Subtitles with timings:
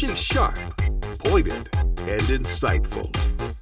[0.00, 0.54] She's sharp,
[1.26, 3.12] pointed, and insightful.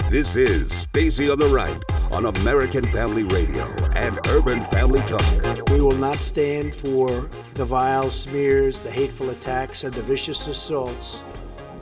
[0.08, 1.76] This is Stacy on the Right
[2.12, 3.64] on American Family Radio
[3.96, 5.68] and Urban Family Talk.
[5.70, 7.08] We will not stand for
[7.54, 11.24] the vile smears, the hateful attacks, and the vicious assaults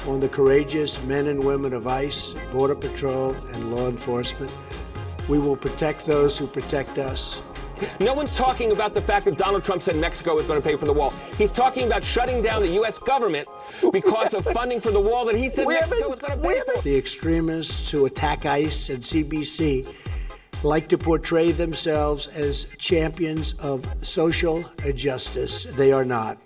[0.07, 4.51] on the courageous men and women of ICE, Border Patrol, and law enforcement.
[5.29, 7.43] We will protect those who protect us.
[8.01, 10.77] No one's talking about the fact that Donald Trump said Mexico is going to pay
[10.77, 11.13] for the wall.
[11.37, 12.99] He's talking about shutting down the U.S.
[12.99, 13.47] government
[13.93, 16.83] because of funding for the wall that he said Mexico was going to pay for.
[16.83, 19.93] The extremists who attack ICE and CBP
[20.63, 25.65] like to portray themselves as champions of social justice.
[25.65, 26.39] They are not.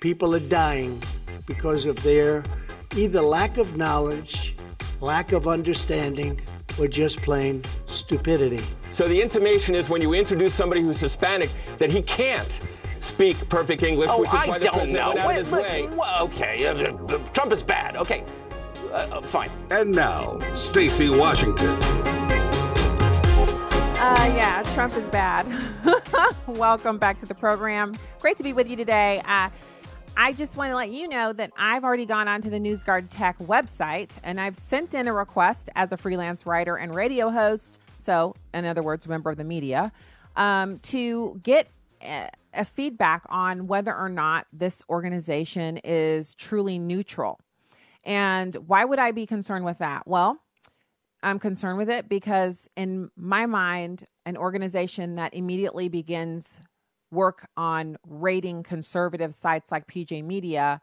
[0.00, 1.02] People are dying
[1.46, 2.44] because of their
[2.96, 4.56] either lack of knowledge,
[5.00, 6.40] lack of understanding,
[6.78, 8.62] or just plain stupidity.
[8.90, 12.66] So the intimation is when you introduce somebody who's Hispanic that he can't
[13.10, 15.08] speak perfect English, Oh, which is I why the don't president know.
[15.08, 15.88] went out of his look, way.
[15.96, 17.96] well, okay, uh, uh, Trump is bad.
[17.96, 18.24] Okay,
[18.92, 19.50] uh, uh, fine.
[19.70, 21.76] And now, Stacy Washington.
[24.02, 25.46] Uh, yeah, Trump is bad.
[26.46, 27.94] Welcome back to the program.
[28.20, 29.20] Great to be with you today.
[29.26, 29.50] Uh,
[30.16, 33.38] I just want to let you know that I've already gone onto the NewsGuard Tech
[33.38, 37.78] website and I've sent in a request as a freelance writer and radio host.
[37.98, 39.92] So, in other words, member of the media,
[40.36, 41.68] um, to get
[42.52, 47.38] a, feedback on whether or not this organization is truly neutral.
[48.04, 50.06] And why would I be concerned with that?
[50.06, 50.40] Well,
[51.22, 56.60] I'm concerned with it because, in my mind, an organization that immediately begins
[57.10, 60.80] work on rating conservative sites like PJ Media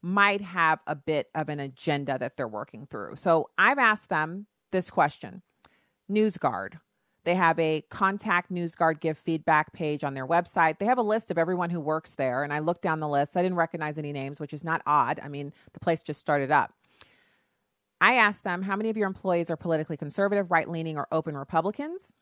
[0.00, 3.16] might have a bit of an agenda that they're working through.
[3.16, 5.42] So I've asked them this question
[6.10, 6.78] NewsGuard.
[7.24, 10.78] They have a contact NewsGuard give feedback page on their website.
[10.78, 12.42] They have a list of everyone who works there.
[12.44, 13.36] And I looked down the list.
[13.36, 15.20] I didn't recognize any names, which is not odd.
[15.22, 16.74] I mean, the place just started up.
[18.00, 21.36] I asked them, how many of your employees are politically conservative, right leaning, or open
[21.36, 22.12] Republicans?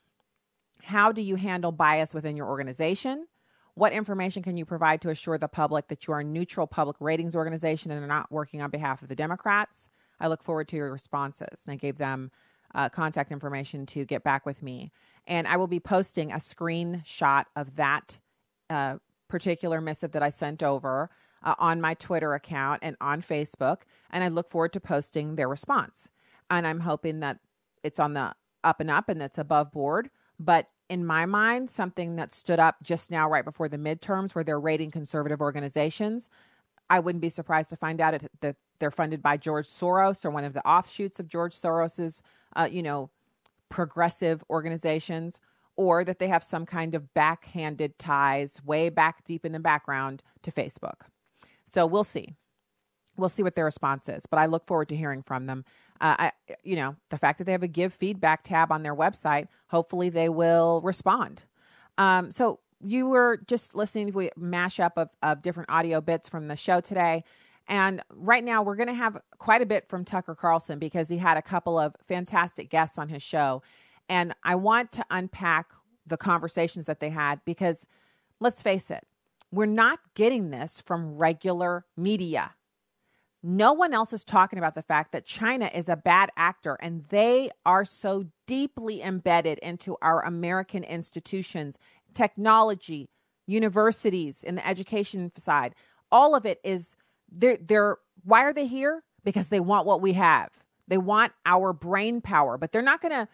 [0.85, 3.27] How do you handle bias within your organization?
[3.75, 6.97] What information can you provide to assure the public that you are a neutral public
[7.01, 9.89] ratings organization and are not working on behalf of the Democrats?
[10.21, 11.65] I look forward to your responses.
[11.67, 12.31] And I gave them
[12.75, 14.93] uh, contact information to get back with me.
[15.27, 18.19] And I will be posting a screenshot of that
[18.71, 18.97] uh,
[19.29, 21.11] particular missive that I sent over
[21.43, 23.83] uh, on my Twitter account and on Facebook.
[24.11, 26.09] And I look forward to posting their response.
[26.51, 27.39] And I'm hoping that
[27.83, 28.35] it's on the
[28.65, 30.11] up and up and that's above board.
[30.39, 34.45] But in my mind, something that stood up just now, right before the midterms, where
[34.45, 36.29] they're rating conservative organizations,
[36.91, 40.45] I wouldn't be surprised to find out that they're funded by George Soros or one
[40.45, 42.23] of the offshoots of George Soros's,
[42.57, 43.11] uh, you know,
[43.69, 45.41] progressive organizations,
[45.77, 50.23] or that they have some kind of backhanded ties way back deep in the background
[50.43, 51.03] to Facebook.
[51.65, 52.35] So we'll see.
[53.17, 55.65] We'll see what their response is, but I look forward to hearing from them.
[56.01, 56.33] Uh, I,
[56.65, 60.09] you know, the fact that they have a give feedback tab on their website, hopefully
[60.09, 61.43] they will respond.
[61.99, 66.49] Um, so you were just listening to a mashup of, of different audio bits from
[66.49, 67.23] the show today.
[67.69, 71.19] And right now, we're going to have quite a bit from Tucker Carlson because he
[71.19, 73.63] had a couple of fantastic guests on his show.
[74.09, 75.71] And I want to unpack
[76.07, 77.87] the conversations that they had because
[78.41, 79.07] let's face it,
[79.51, 82.55] we're not getting this from regular media.
[83.43, 87.05] No one else is talking about the fact that China is a bad actor and
[87.07, 91.77] they are so deeply embedded into our American institutions,
[92.15, 93.09] technology,
[93.47, 95.75] universities, in the education side.
[96.11, 96.95] All of it is
[97.35, 99.03] they're, they're why are they here?
[99.25, 100.51] Because they want what we have.
[100.89, 103.29] They want our brain power, but they're not going to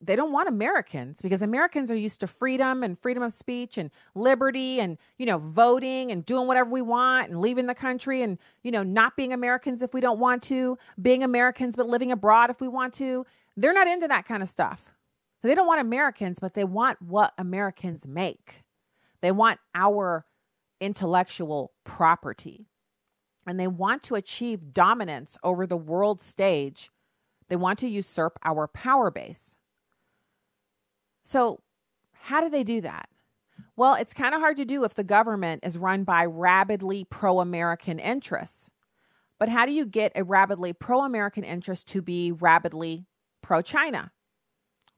[0.00, 3.90] they don't want Americans because Americans are used to freedom and freedom of speech and
[4.14, 8.38] liberty and you know voting and doing whatever we want and leaving the country and
[8.62, 12.50] you know not being Americans if we don't want to, being Americans but living abroad
[12.50, 13.24] if we want to.
[13.56, 14.92] They're not into that kind of stuff.
[15.40, 18.64] So they don't want Americans, but they want what Americans make.
[19.22, 20.26] They want our
[20.80, 22.66] intellectual property.
[23.46, 26.90] And they want to achieve dominance over the world stage.
[27.48, 29.56] They want to usurp our power base.
[31.22, 31.60] So,
[32.12, 33.08] how do they do that?
[33.76, 37.40] Well, it's kind of hard to do if the government is run by rabidly pro
[37.40, 38.70] American interests.
[39.38, 43.06] But how do you get a rabidly pro American interest to be rabidly
[43.42, 44.12] pro China?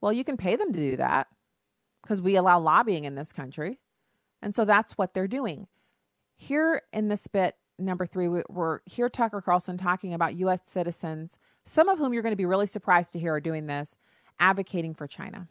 [0.00, 1.26] Well, you can pay them to do that
[2.02, 3.80] because we allow lobbying in this country.
[4.40, 5.66] And so that's what they're doing.
[6.36, 10.60] Here in this bit, number three, we're here Tucker Carlson talking about U.S.
[10.66, 13.96] citizens, some of whom you're going to be really surprised to hear are doing this,
[14.38, 15.48] advocating for China.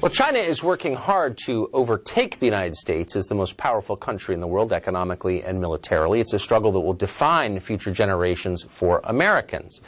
[0.00, 4.34] Well, China is working hard to overtake the United States as the most powerful country
[4.34, 6.20] in the world economically and militarily.
[6.20, 9.82] It's a struggle that will define future generations for Americans.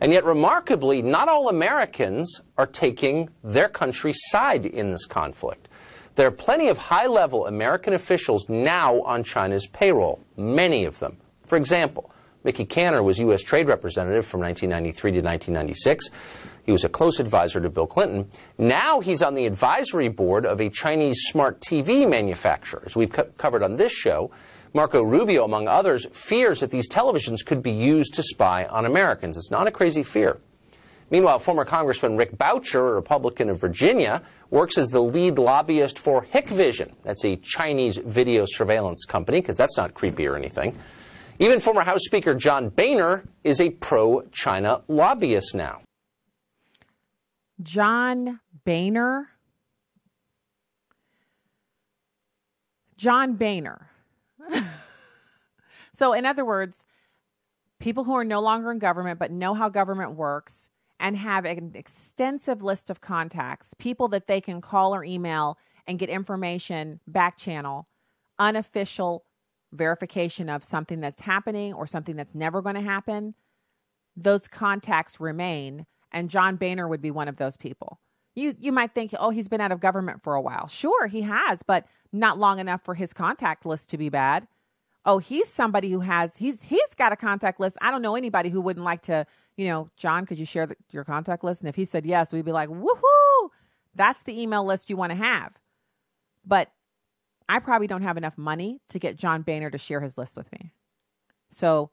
[0.00, 5.65] And yet, remarkably, not all Americans are taking their country's side in this conflict.
[6.16, 11.18] There are plenty of high level American officials now on China's payroll, many of them.
[11.44, 12.10] For example,
[12.42, 13.42] Mickey Kantor was U.S.
[13.42, 16.08] Trade Representative from 1993 to 1996.
[16.64, 18.30] He was a close advisor to Bill Clinton.
[18.56, 22.82] Now he's on the advisory board of a Chinese smart TV manufacturer.
[22.86, 24.30] As we've co- covered on this show,
[24.72, 29.36] Marco Rubio, among others, fears that these televisions could be used to spy on Americans.
[29.36, 30.38] It's not a crazy fear.
[31.10, 36.24] Meanwhile, former Congressman Rick Boucher, a Republican of Virginia, works as the lead lobbyist for
[36.24, 36.94] Hikvision.
[37.04, 40.76] That's a Chinese video surveillance company, because that's not creepy or anything.
[41.38, 45.82] Even former House Speaker John Boehner is a pro China lobbyist now.
[47.62, 49.28] John Boehner.
[52.96, 53.90] John Boehner.
[55.92, 56.86] so, in other words,
[57.78, 60.68] people who are no longer in government but know how government works
[60.98, 65.98] and have an extensive list of contacts, people that they can call or email and
[65.98, 67.88] get information back channel,
[68.38, 69.24] unofficial
[69.72, 73.34] verification of something that's happening or something that's never going to happen,
[74.16, 78.00] those contacts remain and John Boehner would be one of those people.
[78.34, 80.66] You you might think, oh, he's been out of government for a while.
[80.66, 84.46] Sure, he has, but not long enough for his contact list to be bad.
[85.04, 87.76] Oh, he's somebody who has he's he's got a contact list.
[87.80, 90.76] I don't know anybody who wouldn't like to, you know, John, could you share the,
[90.90, 91.62] your contact list?
[91.62, 93.48] And if he said yes, we'd be like, woohoo!
[93.94, 95.54] That's the email list you want to have.
[96.44, 96.70] But
[97.48, 100.50] I probably don't have enough money to get John Boehner to share his list with
[100.52, 100.72] me.
[101.50, 101.90] So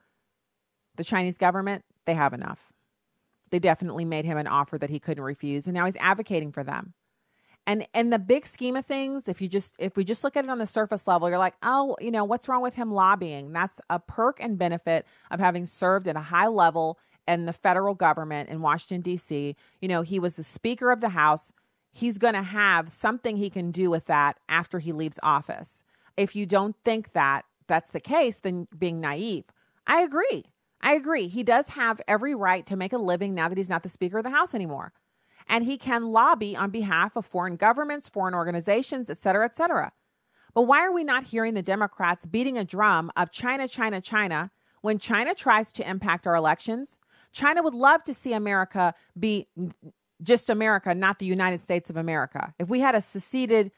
[0.96, 2.74] the Chinese government, they have enough.
[3.52, 6.64] They definitely made him an offer that he couldn't refuse, and now he's advocating for
[6.64, 6.94] them.
[7.66, 10.44] And in the big scheme of things, if you just if we just look at
[10.44, 13.54] it on the surface level, you're like, oh, you know, what's wrong with him lobbying?
[13.54, 17.96] That's a perk and benefit of having served at a high level in the federal
[17.96, 19.56] government in Washington D.C.
[19.82, 21.52] You know, he was the Speaker of the House.
[21.92, 25.84] He's going to have something he can do with that after he leaves office.
[26.18, 29.46] If you don't think that that's the case, then being naive.
[29.88, 30.46] I agree.
[30.82, 31.28] I agree.
[31.28, 34.18] He does have every right to make a living now that he's not the Speaker
[34.18, 34.92] of the House anymore.
[35.48, 39.92] And he can lobby on behalf of foreign governments, foreign organizations, et cetera, et cetera.
[40.54, 44.52] But why are we not hearing the Democrats beating a drum of China, China, China
[44.82, 47.00] when China tries to impact our elections?
[47.34, 49.48] China would love to see America be
[50.22, 52.54] just America, not the United States of America.
[52.58, 53.72] If we had a seceded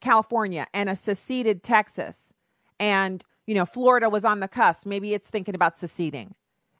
[0.00, 2.34] California and a seceded Texas
[2.78, 4.86] and you know, Florida was on the cusp.
[4.86, 6.34] Maybe it's thinking about seceding.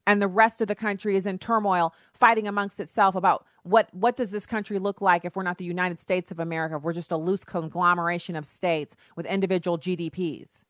[0.06, 4.16] And the rest of the country is in turmoil, fighting amongst itself about what what
[4.16, 6.92] does this country look like if we're not the United States of America, if we're
[6.92, 10.62] just a loose conglomeration of states with individual GDPs.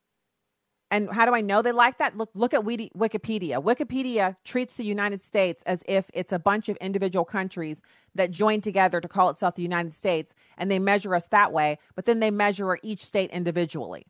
[0.91, 2.17] And how do I know they like that?
[2.17, 3.63] Look look at Wikipedia.
[3.63, 7.83] Wikipedia treats the United States as if it's a bunch of individual countries
[8.15, 11.79] that join together to call itself the United States, and they measure us that way,
[11.95, 14.07] but then they measure each state individually.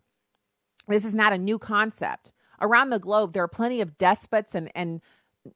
[0.87, 2.33] This is not a new concept.
[2.61, 5.01] Around the globe, there are plenty of despots and, and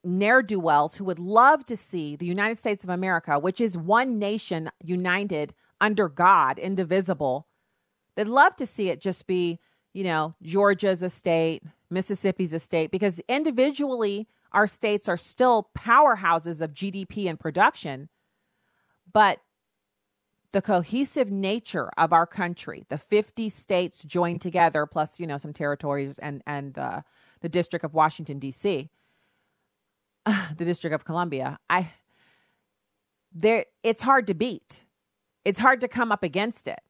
[0.05, 3.77] ne'er do wells who would love to see the United States of America, which is
[3.77, 7.47] one nation united under God, indivisible.
[8.17, 9.59] They'd love to see it just be,
[9.93, 16.61] you know, Georgia's a state, Mississippi's a state, because individually, our states are still powerhouses
[16.61, 18.09] of GDP and production.
[19.13, 19.41] But
[20.53, 25.53] the cohesive nature of our country, the 50 states joined together, plus, you know, some
[25.53, 27.03] territories and, and uh,
[27.41, 28.91] the District of Washington, D.C.,
[30.27, 31.93] the District of Columbia, I,
[33.33, 34.85] there, it's hard to beat.
[35.45, 36.81] It's hard to come up against it.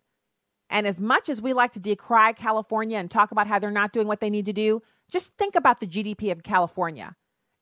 [0.73, 3.93] And as much as we like to decry California and talk about how they're not
[3.93, 7.15] doing what they need to do, just think about the GDP of California.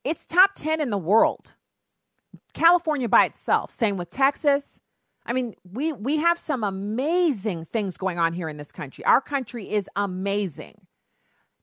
[0.05, 1.57] It's top 10 in the world.
[2.55, 3.71] California by itself.
[3.71, 4.81] Same with Texas,
[5.27, 9.05] I mean, we we have some amazing things going on here in this country.
[9.05, 10.87] Our country is amazing.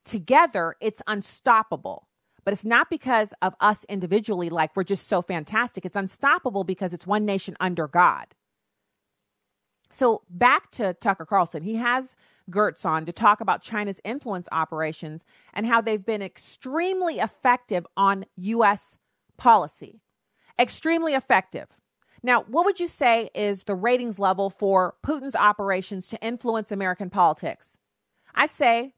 [0.05, 2.07] Together, it's unstoppable.
[2.45, 5.85] But it's not because of us individually, like we're just so fantastic.
[5.85, 8.27] It's unstoppable because it's one nation under God.
[9.89, 11.63] So back to Tucker Carlson.
[11.63, 12.15] He has
[12.49, 18.25] Gertz on to talk about China's influence operations and how they've been extremely effective on
[18.37, 18.97] U.S.
[19.37, 20.01] policy.
[20.59, 21.67] Extremely effective.
[22.23, 27.09] Now, what would you say is the ratings level for Putin's operations to influence American
[27.09, 27.77] politics?
[28.33, 28.93] I'd say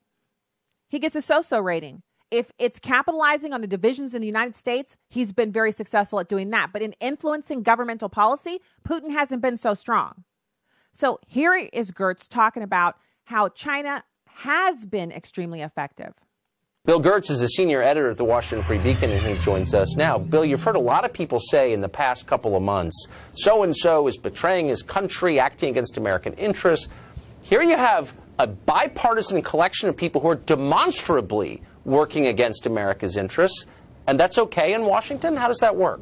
[0.88, 2.04] he gets a so so rating.
[2.32, 6.30] If it's capitalizing on the divisions in the United States, he's been very successful at
[6.30, 6.72] doing that.
[6.72, 10.24] But in influencing governmental policy, Putin hasn't been so strong.
[10.92, 16.14] So here is Gertz talking about how China has been extremely effective.
[16.86, 19.96] Bill Gertz is a senior editor at the Washington Free Beacon, and he joins us
[19.96, 20.18] now.
[20.18, 23.64] Bill, you've heard a lot of people say in the past couple of months, so
[23.64, 26.88] and so is betraying his country, acting against American interests.
[27.42, 33.66] Here you have a bipartisan collection of people who are demonstrably working against America's interests,
[34.08, 35.36] and that's okay in Washington?
[35.36, 36.02] How does that work?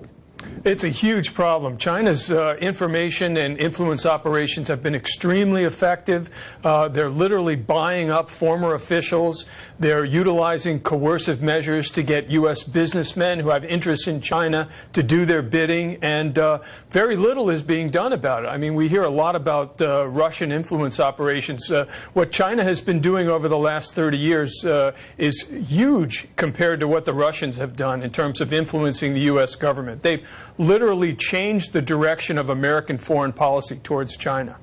[0.68, 1.78] It's a huge problem.
[1.78, 6.30] China's uh, information and influence operations have been extremely effective.
[6.62, 9.46] Uh, they're literally buying up former officials.
[9.80, 12.64] They're utilizing coercive measures to get U.S.
[12.64, 17.64] businessmen who have interests in China to do their bidding, and uh, very little is
[17.64, 18.48] being done about it.
[18.48, 21.72] I mean, we hear a lot about uh, Russian influence operations.
[21.72, 26.82] Uh, what China has been doing over the last 30 years uh, is huge compared
[26.82, 29.56] to what the Russians have done in terms of influencing the U.S.
[29.56, 30.02] government.
[30.02, 30.28] They've
[30.58, 34.58] literally changed the direction of American foreign policy towards China.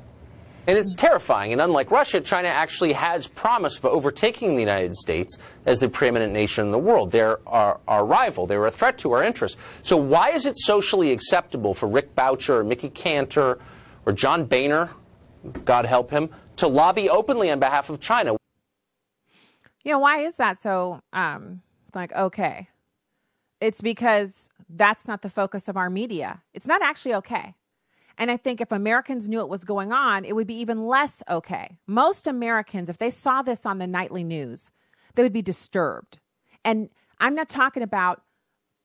[0.67, 1.53] And it's terrifying.
[1.53, 6.33] And unlike Russia, China actually has promise of overtaking the United States as the preeminent
[6.33, 7.11] nation in the world.
[7.11, 8.47] They're our, our, rival.
[8.47, 9.59] They're a threat to our interests.
[9.83, 13.59] So why is it socially acceptable for Rick Boucher or Mickey Kantor
[14.07, 14.91] or John Boehner,
[15.67, 18.37] God help him, to lobby openly on behalf of China?
[19.83, 21.61] Yeah, why is that so, um,
[21.95, 22.69] like, okay?
[23.61, 26.43] It's because that's not the focus of our media.
[26.53, 27.55] It's not actually okay.
[28.17, 31.23] And I think if Americans knew it was going on, it would be even less
[31.29, 31.79] okay.
[31.87, 34.71] Most Americans, if they saw this on the nightly news,
[35.15, 36.19] they would be disturbed.
[36.65, 38.23] And I'm not talking about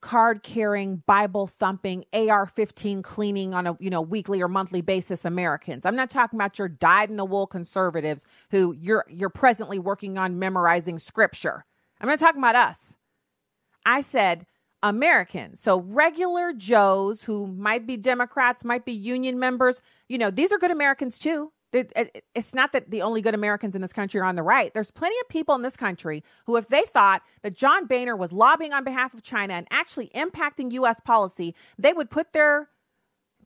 [0.02, 5.26] card carrying, Bible thumping, AR 15 cleaning on a you know weekly or monthly basis
[5.26, 5.86] Americans.
[5.86, 10.18] I'm not talking about your dyed in the wool conservatives who you're you're presently working
[10.18, 11.66] on memorizing scripture.
[12.00, 12.98] I'm not talking about us.
[13.86, 14.46] I said
[14.82, 15.60] Americans.
[15.60, 20.58] So regular Joes who might be Democrats, might be union members, you know, these are
[20.58, 21.52] good Americans too.
[21.72, 24.74] It's not that the only good Americans in this country are on the right.
[24.74, 28.32] There's plenty of people in this country who, if they thought that John Boehner was
[28.32, 31.00] lobbying on behalf of China and actually impacting U.S.
[31.00, 32.70] policy, they would put their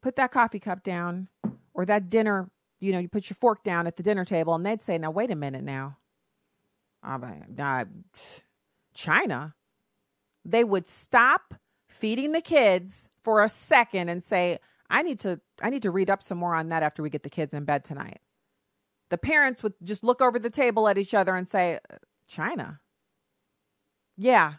[0.02, 1.28] put that coffee cup down
[1.74, 2.50] or that dinner.
[2.80, 5.12] You know, you put your fork down at the dinner table, and they'd say, "Now
[5.12, 5.98] wait a minute, now,
[7.60, 7.86] uh,
[8.94, 9.54] China."
[10.46, 11.54] They would stop
[11.88, 14.60] feeding the kids for a second and say,
[14.90, 17.24] I need to I need to read up some more on that after we get
[17.24, 18.20] the kids in bed tonight.
[19.10, 21.80] The parents would just look over the table at each other and say,
[22.28, 22.80] China.
[24.18, 24.56] Yeah.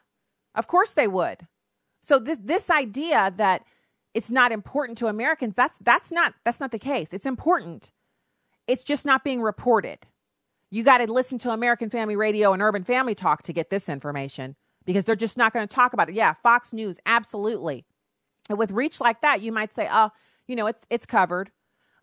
[0.55, 1.47] Of course they would.
[2.03, 3.65] So this this idea that
[4.13, 7.13] it's not important to Americans, that's that's not that's not the case.
[7.13, 7.91] It's important.
[8.67, 10.07] It's just not being reported.
[10.71, 13.89] You got to listen to American Family Radio and Urban Family Talk to get this
[13.89, 16.15] information because they're just not going to talk about it.
[16.15, 17.85] Yeah, Fox News, absolutely.
[18.49, 20.11] And with reach like that, you might say, "Oh,
[20.47, 21.51] you know, it's it's covered."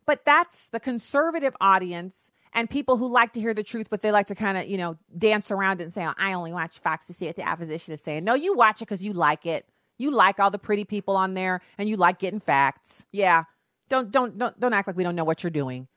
[0.05, 4.11] But that's the conservative audience and people who like to hear the truth, but they
[4.11, 6.79] like to kind of, you know, dance around it and say, oh, "I only watch
[6.79, 9.45] Fox to see what the opposition is saying." No, you watch it because you like
[9.45, 9.67] it.
[9.97, 13.05] You like all the pretty people on there, and you like getting facts.
[13.11, 13.43] Yeah,
[13.89, 15.87] don't don't don't don't act like we don't know what you're doing.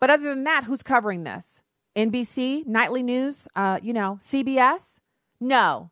[0.00, 1.62] But other than that, who's covering this?
[1.96, 4.98] NBC, nightly news, uh, you know, CBS?
[5.40, 5.90] No,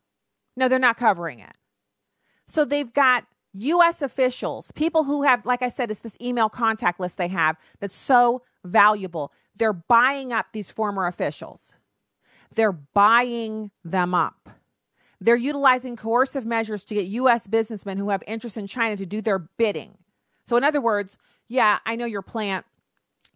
[0.57, 1.55] no, they're not covering it.
[2.47, 3.25] So they've got
[3.55, 4.03] U.S.
[4.03, 7.95] officials, people who have, like I said, it's this email contact list they have that's
[7.95, 9.33] so valuable.
[9.57, 11.77] They're buying up these former officials,
[12.55, 14.51] they're buying them up.
[15.21, 17.49] They're utilizing coercive measures to get U.S.
[17.49, 19.99] businessmen who have interest in China to do their bidding.
[20.47, 21.17] So, in other words,
[21.49, 22.65] yeah, I know your plant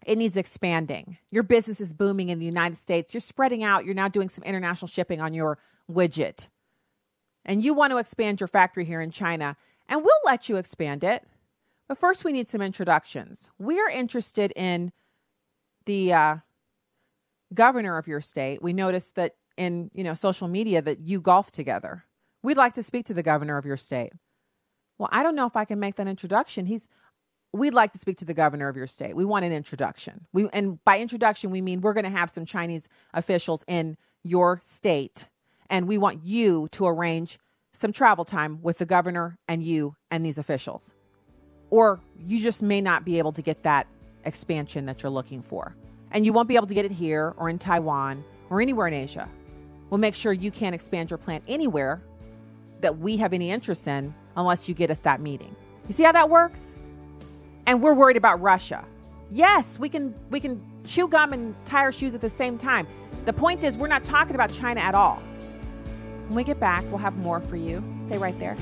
[0.06, 1.18] it needs expanding.
[1.30, 3.14] Your business is booming in the United States.
[3.14, 3.84] You're spreading out.
[3.84, 5.58] You're now doing some international shipping on your
[5.90, 6.48] widget.
[7.44, 9.56] And you want to expand your factory here in China,
[9.88, 11.26] and we'll let you expand it.
[11.88, 13.50] But first, we need some introductions.
[13.58, 14.92] We are interested in
[15.84, 16.36] the uh,
[17.52, 18.62] governor of your state.
[18.62, 22.04] We noticed that in you know social media that you golf together.
[22.42, 24.12] We'd like to speak to the governor of your state.
[24.98, 26.66] Well, I don't know if I can make that introduction.
[26.66, 26.88] He's
[27.52, 29.14] we'd like to speak to the governor of your state.
[29.14, 30.26] We want an introduction.
[30.32, 34.60] We and by introduction we mean we're going to have some Chinese officials in your
[34.62, 35.28] state
[35.68, 37.38] and we want you to arrange
[37.72, 40.94] some travel time with the governor and you and these officials.
[41.70, 43.86] Or you just may not be able to get that
[44.24, 45.74] expansion that you're looking for.
[46.10, 48.92] And you won't be able to get it here or in Taiwan or anywhere in
[48.92, 49.28] Asia.
[49.88, 52.02] We'll make sure you can't expand your plant anywhere
[52.82, 55.56] that we have any interest in unless you get us that meeting.
[55.88, 56.76] You see how that works?
[57.66, 58.84] and we're worried about Russia.
[59.30, 62.86] Yes, we can we can chew gum and tie our shoes at the same time.
[63.24, 65.22] The point is we're not talking about China at all.
[66.26, 67.82] When we get back, we'll have more for you.
[67.96, 68.56] Stay right there.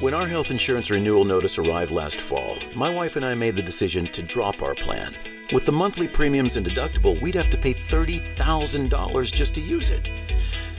[0.00, 3.62] When our health insurance renewal notice arrived last fall, my wife and I made the
[3.62, 5.14] decision to drop our plan.
[5.52, 10.08] With the monthly premiums and deductible, we'd have to pay $30,000 just to use it.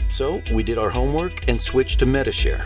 [0.10, 2.66] So we did our homework and switched to Medi-Share.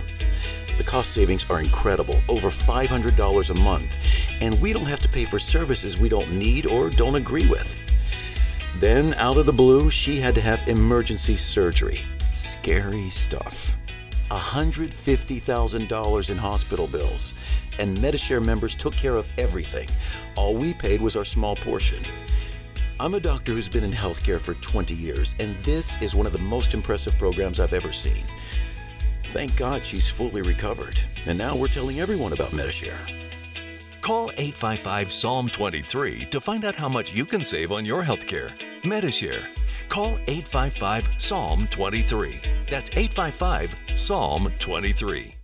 [0.77, 3.97] The cost savings are incredible, over $500 a month,
[4.39, 7.81] and we don't have to pay for services we don't need or don't agree with.
[8.79, 12.01] Then, out of the blue, she had to have emergency surgery.
[12.19, 13.77] Scary stuff.
[14.29, 17.33] $150,000 in hospital bills,
[17.79, 19.87] and Medi-Share members took care of everything.
[20.35, 22.03] All we paid was our small portion.
[22.99, 26.33] I'm a doctor who's been in healthcare for 20 years, and this is one of
[26.33, 28.23] the most impressive programs I've ever seen.
[29.33, 32.97] Thank God she's fully recovered, and now we're telling everyone about Medi-Share.
[33.99, 38.53] Call 855 Psalm 23 to find out how much you can save on your healthcare.
[38.85, 39.41] Medi-Share.
[39.89, 42.39] Call 855 Psalm 23.
[42.69, 45.34] That's 855 Psalm 23.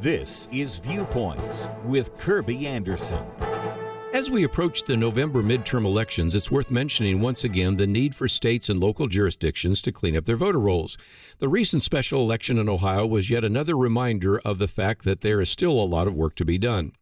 [0.00, 3.22] This is Viewpoints with Kirby Anderson.
[4.14, 8.26] As we approach the November midterm elections, it's worth mentioning once again the need for
[8.26, 10.96] states and local jurisdictions to clean up their voter rolls.
[11.38, 15.38] The recent special election in Ohio was yet another reminder of the fact that there
[15.38, 16.92] is still a lot of work to be done.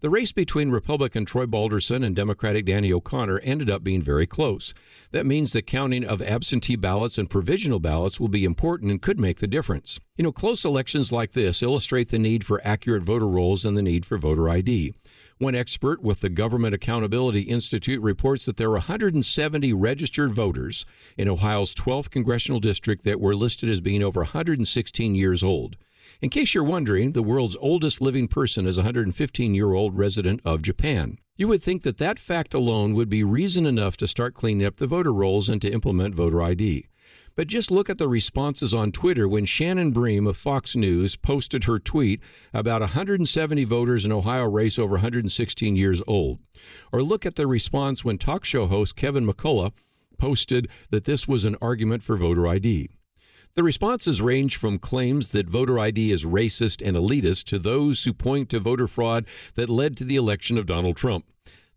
[0.00, 4.74] The race between Republican Troy Balderson and Democratic Danny O'Connor ended up being very close.
[5.12, 9.18] That means the counting of absentee ballots and provisional ballots will be important and could
[9.18, 10.00] make the difference.
[10.16, 13.82] You know, close elections like this illustrate the need for accurate voter rolls and the
[13.82, 14.94] need for voter ID.
[15.38, 21.28] One expert with the Government Accountability Institute reports that there are 170 registered voters in
[21.28, 25.76] Ohio's 12th congressional district that were listed as being over 116 years old.
[26.24, 30.40] In case you're wondering, the world's oldest living person is a 115 year old resident
[30.42, 31.18] of Japan.
[31.36, 34.76] You would think that that fact alone would be reason enough to start cleaning up
[34.76, 36.86] the voter rolls and to implement voter ID.
[37.36, 41.64] But just look at the responses on Twitter when Shannon Bream of Fox News posted
[41.64, 42.22] her tweet
[42.54, 46.38] about 170 voters in Ohio race over 116 years old.
[46.90, 49.74] Or look at the response when talk show host Kevin McCullough
[50.16, 52.88] posted that this was an argument for voter ID.
[53.56, 58.12] The responses range from claims that voter ID is racist and elitist to those who
[58.12, 61.26] point to voter fraud that led to the election of Donald Trump.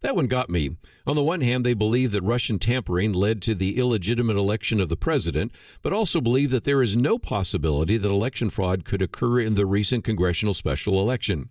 [0.02, 0.78] That one got me.
[1.06, 4.90] On the one hand, they believe that Russian tampering led to the illegitimate election of
[4.90, 5.52] the president,
[5.84, 9.68] but also believe that there is no possibility that election fraud could occur in the
[9.68, 11.50] recent congressional special election.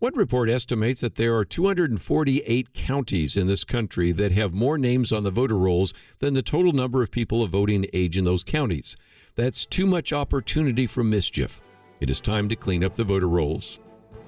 [0.00, 5.12] One report estimates that there are 248 counties in this country that have more names
[5.12, 8.42] on the voter rolls than the total number of people of voting age in those
[8.42, 8.96] counties.
[9.38, 11.60] That's too much opportunity for mischief.
[12.00, 13.78] It is time to clean up the voter rolls.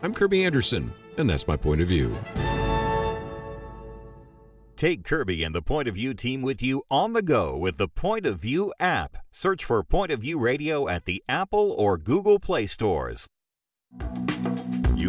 [0.04, 2.16] I'm Kirby Anderson, and that's my point of view.
[4.76, 7.88] Take Kirby and the Point of View team with you on the go with the
[7.88, 9.16] Point of View app.
[9.32, 13.26] Search for Point of View Radio at the Apple or Google Play stores.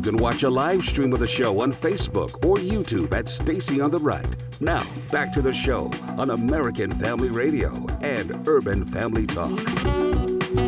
[0.01, 3.79] You can watch a live stream of the show on Facebook or YouTube at Stacy
[3.79, 4.25] on the Right.
[4.59, 9.59] Now, back to the show on American Family Radio and Urban Family Talk.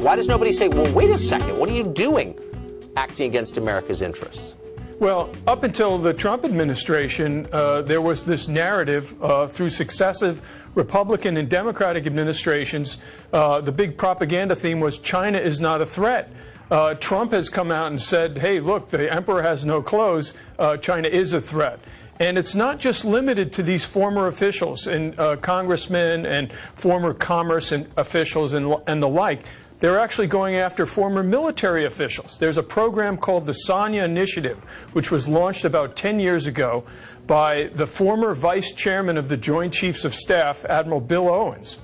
[0.03, 2.37] Why does nobody say, well, wait a second, what are you doing
[2.95, 4.55] acting against America's interests?
[4.99, 11.37] Well, up until the Trump administration, uh, there was this narrative uh, through successive Republican
[11.37, 12.99] and Democratic administrations.
[13.31, 16.31] Uh, the big propaganda theme was China is not a threat.
[16.71, 20.33] Uh, Trump has come out and said, hey, look, the emperor has no clothes.
[20.57, 21.79] Uh, China is a threat.
[22.19, 27.71] And it's not just limited to these former officials and uh, congressmen and former commerce
[27.71, 29.45] and officials and, and the like.
[29.79, 32.37] They're actually going after former military officials.
[32.37, 36.85] There's a program called the Sanya Initiative, which was launched about 10 years ago
[37.27, 41.79] by the former vice chairman of the Joint Chiefs of Staff, Admiral Bill Owens.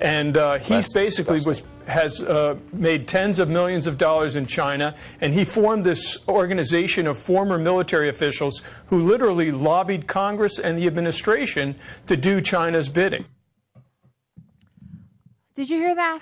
[0.00, 4.94] And uh, he basically was has uh, made tens of millions of dollars in China,
[5.20, 10.86] and he formed this organization of former military officials who literally lobbied Congress and the
[10.86, 13.24] administration to do China's bidding.
[15.54, 16.20] Did you hear that?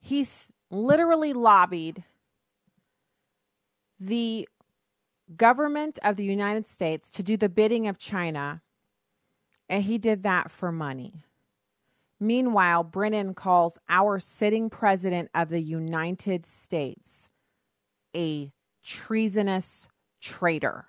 [0.00, 2.04] He's literally lobbied
[4.00, 4.48] the
[5.36, 8.62] government of the United States to do the bidding of China,
[9.68, 11.24] and he did that for money.
[12.20, 17.28] Meanwhile, Brennan calls our sitting president of the United States
[18.14, 18.52] a
[18.82, 19.88] treasonous
[20.20, 20.86] traitor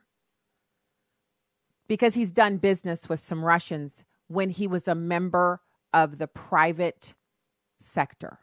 [1.87, 5.61] because he's done business with some Russians when he was a member
[5.93, 7.13] of the private
[7.77, 8.39] sector.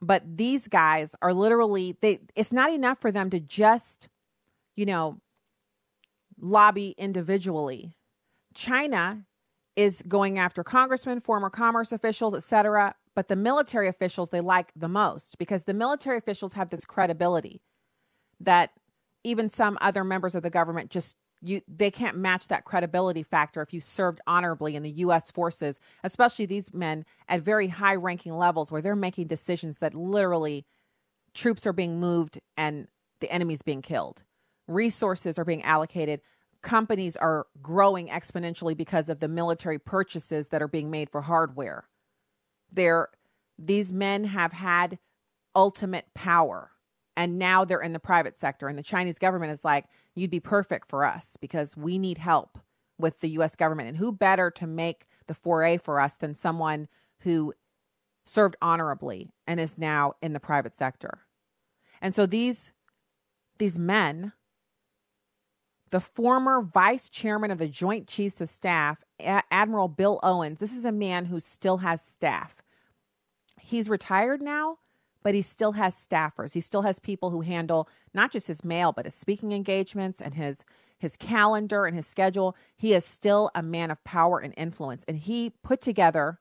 [0.00, 4.08] But these guys are literally they it's not enough for them to just,
[4.76, 5.20] you know,
[6.38, 7.96] lobby individually.
[8.54, 9.24] China
[9.76, 12.94] is going after congressmen, former commerce officials, etc.
[13.14, 17.62] But the military officials they like the most because the military officials have this credibility.
[18.40, 18.70] that
[19.24, 23.60] even some other members of the government just you they can't match that credibility factor
[23.62, 28.34] if you served honorably in the US forces, especially these men at very high ranking
[28.36, 30.64] levels where they're making decisions that literally
[31.34, 32.88] troops are being moved and
[33.20, 34.22] the enemy's being killed.
[34.68, 36.20] Resources are being allocated.
[36.66, 41.88] Companies are growing exponentially because of the military purchases that are being made for hardware.
[42.72, 43.08] They're,
[43.56, 44.98] these men have had
[45.54, 46.72] ultimate power
[47.16, 48.66] and now they're in the private sector.
[48.66, 52.58] And the Chinese government is like, you'd be perfect for us because we need help
[52.98, 53.88] with the US government.
[53.88, 56.88] And who better to make the foray for us than someone
[57.20, 57.54] who
[58.24, 61.20] served honorably and is now in the private sector?
[62.02, 62.72] And so these
[63.58, 64.32] these men,
[65.90, 70.84] the former vice chairman of the Joint Chiefs of Staff, Admiral Bill Owens, this is
[70.84, 72.56] a man who still has staff.
[73.60, 74.78] He's retired now,
[75.22, 76.52] but he still has staffers.
[76.52, 80.34] He still has people who handle not just his mail, but his speaking engagements and
[80.34, 80.64] his
[80.98, 82.56] his calendar and his schedule.
[82.76, 85.04] He is still a man of power and influence.
[85.06, 86.40] And he put together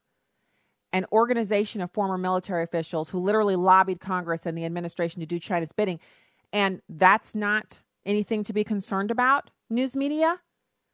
[0.94, 5.40] an organization of former military officials who literally lobbied Congress and the administration to do
[5.40, 6.00] China's bidding.
[6.54, 10.42] And that's not anything to be concerned about, news media.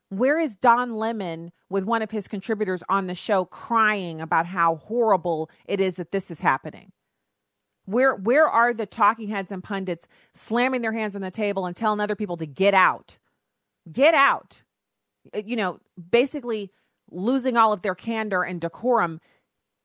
[0.10, 4.76] Where is Don Lemon with one of his contributors on the show crying about how
[4.76, 6.92] horrible it is that this is happening?
[7.86, 11.76] Where where are the talking heads and pundits slamming their hands on the table and
[11.76, 13.18] telling other people to get out?
[13.92, 14.64] Get out.
[15.34, 16.72] Uh, you know, basically
[17.10, 19.20] losing all of their candor and decorum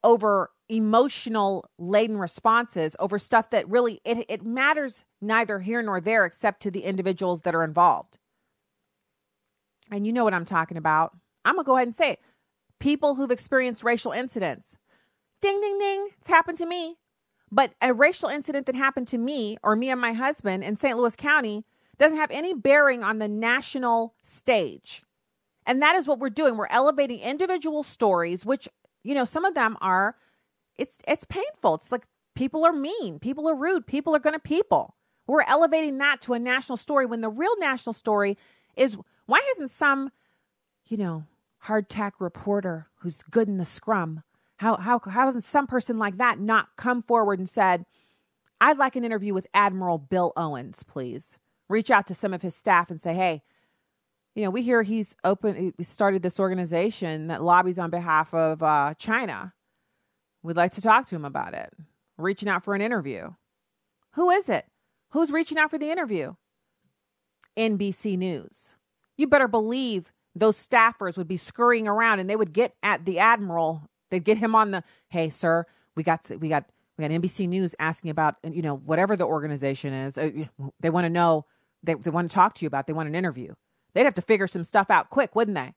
[0.03, 6.25] over emotional laden responses over stuff that really it, it matters neither here nor there
[6.25, 8.19] except to the individuals that are involved.
[9.91, 11.17] And you know what I'm talking about.
[11.45, 12.21] I'm to go ahead and say it.
[12.81, 14.77] People who've experienced racial incidents.
[15.41, 16.09] Ding, ding, ding.
[16.19, 16.97] It's happened to me.
[17.53, 20.97] But a racial incident that happened to me or me and my husband in St.
[20.99, 21.65] Louis County
[21.99, 25.05] doesn't have any bearing on the national stage.
[25.65, 26.57] And that is what we're doing.
[26.57, 28.69] We're elevating individual stories, which,
[29.03, 30.17] you know, some of them are
[30.79, 31.77] it's it's painful.
[31.77, 34.97] It's like people are mean, people are rude, people are going to people.
[35.27, 38.39] We're elevating that to a national story when the real national story
[38.77, 40.11] is why hasn't some,
[40.87, 41.25] you know,
[41.65, 44.23] hardtack reporter who's good in the scrum
[44.59, 47.85] how how how hasn't some person like that not come forward and said,
[48.61, 52.55] "I'd like an interview with Admiral Bill Owens, please." Reach out to some of his
[52.55, 53.43] staff and say, "Hey,
[54.35, 55.75] you know, we hear he's open.
[55.77, 59.53] He started this organization that lobbies on behalf of uh, China.
[60.47, 61.73] We'd like to talk to him about it.
[62.17, 63.31] Reaching out for an interview.
[64.13, 64.67] Who is it?
[65.11, 66.35] Who's reaching out for the interview?
[67.57, 68.75] NBC News.
[69.17, 73.19] You better believe those staffers would be scurrying around and they would get at the
[73.19, 77.49] admiral They'd get him on the, hey, sir, we got we got we got NBC
[77.49, 80.17] News asking about you know whatever the organization is.
[80.17, 80.31] Uh,
[80.81, 81.47] they want to know.
[81.83, 82.87] They they want to talk to you about.
[82.87, 83.55] They want an interview.
[83.95, 85.75] They'd have to figure some stuff out quick, wouldn't they?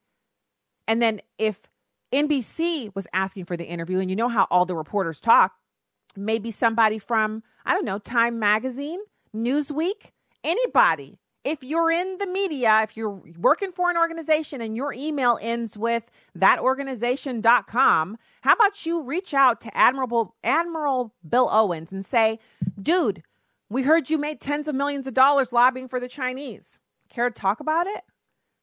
[0.87, 1.67] And then if
[2.11, 5.53] NBC was asking for the interview, and you know how all the reporters talk,
[6.15, 8.99] maybe somebody from I don't know Time Magazine,
[9.35, 10.11] Newsweek,
[10.43, 15.39] anybody if you're in the media, if you're working for an organization and your email
[15.41, 22.39] ends with thatorganization.com, how about you reach out to Admiral Admiral Bill Owens and say,
[22.81, 23.23] "Dude,
[23.69, 26.77] we heard you made tens of millions of dollars lobbying for the Chinese.
[27.09, 28.03] Care to talk about it?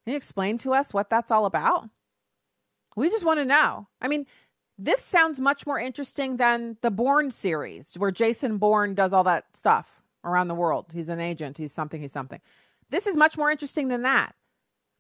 [0.05, 1.89] Can you explain to us what that's all about?
[2.97, 3.89] We just want to know.
[4.01, 4.27] I mean,
[4.79, 9.45] this sounds much more interesting than the Bourne series, where Jason Bourne does all that
[9.55, 10.87] stuff around the world.
[10.93, 11.59] He's an agent.
[11.59, 12.01] He's something.
[12.01, 12.41] He's something.
[12.91, 14.35] This is much more interesting than that.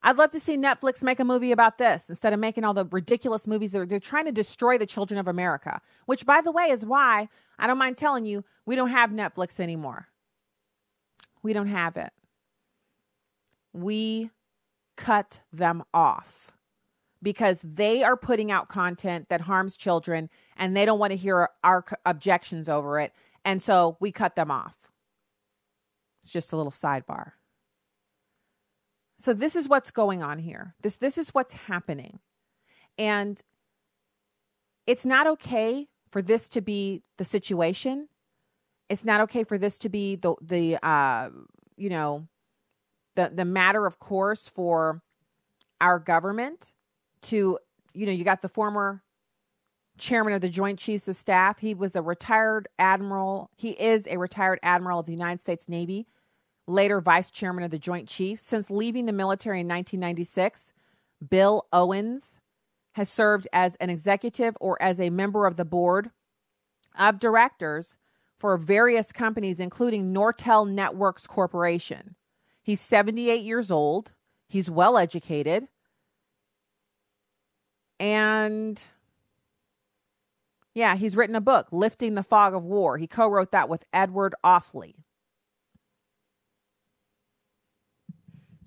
[0.03, 2.85] I'd love to see Netflix make a movie about this instead of making all the
[2.85, 6.65] ridiculous movies that they're trying to destroy the children of America, which, by the way,
[6.65, 7.29] is why
[7.59, 10.09] I don't mind telling you we don't have Netflix anymore.
[11.43, 12.13] We don't have it.
[13.73, 14.31] We
[14.97, 16.53] cut them off
[17.27, 21.49] because they are putting out content that harms children and they don't want to hear
[21.65, 23.13] our objections over it.
[23.45, 24.93] And so we cut them off.
[26.23, 27.33] It's just a little sidebar.
[29.19, 30.77] So this is what's going on here.
[30.83, 32.21] This this is what's happening.
[32.97, 33.41] And
[34.87, 38.07] it's not okay for this to be the situation.
[38.89, 41.31] It's not okay for this to be the the uh
[41.77, 42.29] you know
[43.17, 45.03] the the matter of course for
[45.81, 46.71] our government
[47.23, 47.59] to
[47.95, 49.03] you know you got the former
[49.99, 51.59] chairman of the Joint Chiefs of Staff.
[51.61, 53.51] He was a retired admiral.
[53.57, 56.07] He is a retired admiral of the United States Navy
[56.67, 58.43] later vice chairman of the Joint Chiefs.
[58.43, 60.73] Since leaving the military in 1996,
[61.29, 62.41] Bill Owens
[62.93, 66.11] has served as an executive or as a member of the board
[66.99, 67.97] of directors
[68.39, 72.17] for various companies, including Nortel Networks Corporation.
[72.63, 74.13] He's 78 years old.
[74.49, 75.69] He's well educated.
[77.99, 78.81] And
[80.75, 82.99] yeah, he's written a book, Lifting the Fog of War.
[82.99, 84.95] He co wrote that with Edward Offley.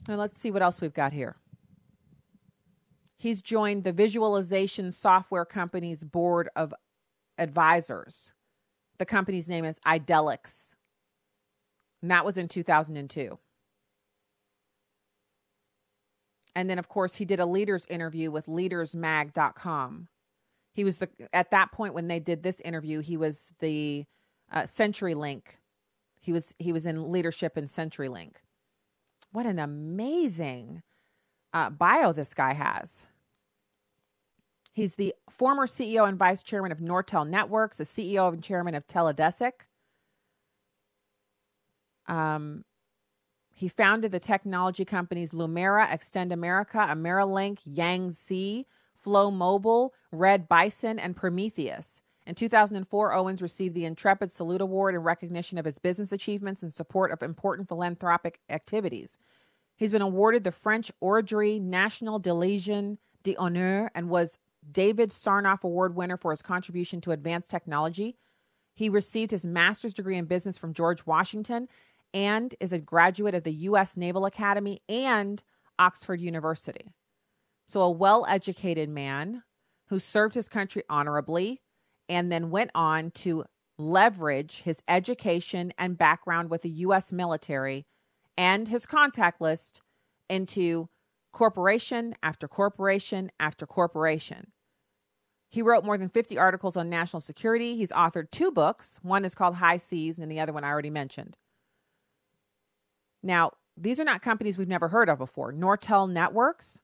[0.07, 1.35] Now let's see what else we've got here.
[3.15, 6.73] He's joined the visualization software company's board of
[7.37, 8.31] advisors.
[8.97, 10.73] The company's name is Idelix.
[12.01, 13.37] And that was in 2002.
[16.59, 20.09] And then, of course, he did a leaders interview with leadersmag.com.
[20.73, 24.03] He was the, at that point when they did this interview, he was the
[24.51, 25.43] uh, CenturyLink.
[26.19, 28.33] He was, he was in leadership in CenturyLink.
[29.31, 30.83] What an amazing
[31.53, 33.07] uh, bio this guy has.
[34.73, 38.85] He's the former CEO and vice chairman of Nortel Networks, the CEO and chairman of
[38.85, 39.53] Teledesic.
[42.05, 42.65] Um,
[43.59, 51.13] he founded the technology companies Lumera, Extend America, AmeriLink, Yangtze, Flow Mobile, Red Bison, and
[51.13, 52.01] Prometheus.
[52.25, 56.71] In 2004, Owens received the Intrepid Salute Award in recognition of his business achievements and
[56.71, 59.17] support of important philanthropic activities.
[59.75, 64.39] He's been awarded the French Ordre National de Légion d'Honneur and was
[64.71, 68.15] David Sarnoff Award winner for his contribution to advanced technology.
[68.73, 71.67] He received his master's degree in business from George Washington
[72.13, 73.97] and is a graduate of the U.S.
[73.97, 75.43] Naval Academy and
[75.77, 76.93] Oxford University.
[77.67, 79.43] So, a well educated man
[79.87, 81.61] who served his country honorably
[82.07, 83.45] and then went on to
[83.77, 87.11] leverage his education and background with the U.S.
[87.11, 87.85] military
[88.37, 89.81] and his contact list
[90.29, 90.89] into
[91.31, 94.51] corporation after corporation after corporation.
[95.49, 97.75] He wrote more than 50 articles on national security.
[97.75, 98.99] He's authored two books.
[99.01, 101.37] One is called High Seas, and the other one I already mentioned.
[103.21, 105.53] Now, these are not companies we've never heard of before.
[105.53, 106.79] Nortel Networks.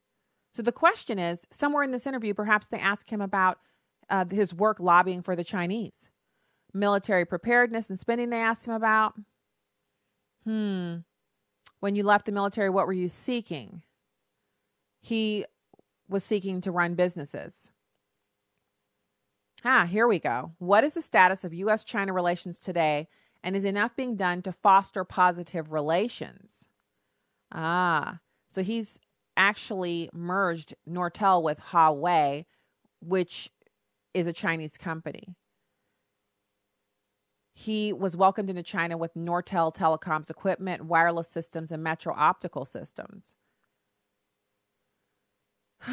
[0.54, 3.60] So the question is somewhere in this interview, perhaps they ask him about
[4.10, 6.10] uh, his work lobbying for the Chinese.
[6.74, 9.16] Military preparedness and spending, they asked him about.
[10.46, 10.98] Hmm.
[11.80, 13.84] When you left the military, what were you seeking?
[15.02, 15.46] He
[16.08, 17.70] was seeking to run businesses.
[19.64, 20.52] Ah, here we go.
[20.60, 21.84] What is the status of U.S.
[21.84, 23.08] China relations today
[23.46, 26.68] and is enough being done to foster positive relations?
[27.54, 28.18] Ah,
[28.50, 29.00] so he's
[29.38, 32.46] actually merged Nortel with Huawei,
[33.02, 33.52] which
[34.16, 35.36] is a Chinese company.
[37.54, 43.36] He was welcomed into China with Nortel Telecoms equipment, wireless systems, and Metro optical systems.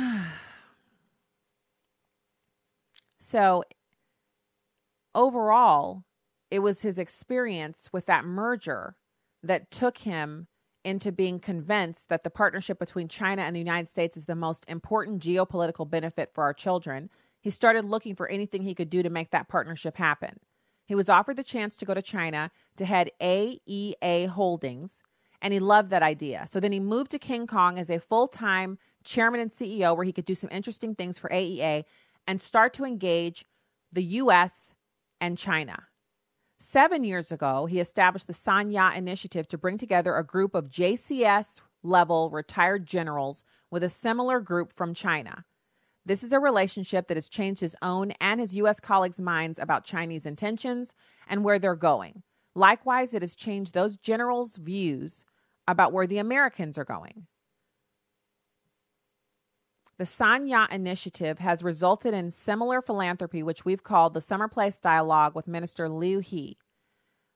[3.21, 3.63] so,
[5.15, 6.05] overall,
[6.53, 8.95] it was his experience with that merger
[9.43, 10.49] that took him
[10.85, 14.67] into being convinced that the partnership between China and the United States is the most
[14.69, 17.09] important geopolitical benefit for our children.
[17.41, 20.41] He started looking for anything he could do to make that partnership happen.
[20.85, 25.03] He was offered the chance to go to China to head AEA Holdings,
[25.41, 26.45] and he loved that idea.
[26.47, 30.05] So then he moved to Hong Kong as a full time chairman and CEO, where
[30.05, 31.85] he could do some interesting things for AEA
[32.27, 33.47] and start to engage
[33.91, 34.75] the U.S.
[35.19, 35.87] and China.
[36.65, 41.61] Seven years ago, he established the Sanya Initiative to bring together a group of JCS
[41.83, 45.45] level retired generals with a similar group from China.
[46.07, 48.79] This is a relationship that has changed his own and his U.S.
[48.79, 50.95] colleagues' minds about Chinese intentions
[51.29, 52.23] and where they're going.
[52.55, 55.25] Likewise, it has changed those generals' views
[55.67, 57.27] about where the Americans are going.
[60.03, 65.37] The Sanya Initiative has resulted in similar philanthropy, which we've called the Summer Palace Dialogue
[65.37, 66.59] with Minister Liu He.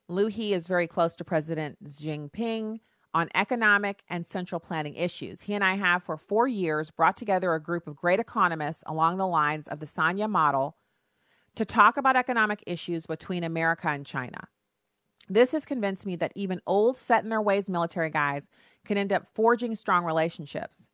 [0.09, 2.81] Liu He is very close to President Xi Jinping
[3.13, 5.43] on economic and central planning issues.
[5.43, 9.15] He and I have, for four years, brought together a group of great economists along
[9.15, 10.75] the lines of the Sanya model
[11.55, 14.49] to talk about economic issues between America and China.
[15.29, 18.49] This has convinced me that even old, set in their ways military guys
[18.83, 20.89] can end up forging strong relationships.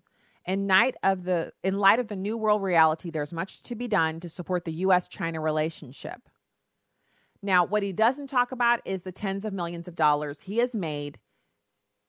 [0.45, 3.87] In light of the in light of the new world reality, there's much to be
[3.87, 6.29] done to support the US China relationship.
[7.41, 10.73] Now, what he doesn't talk about is the tens of millions of dollars he has
[10.73, 11.19] made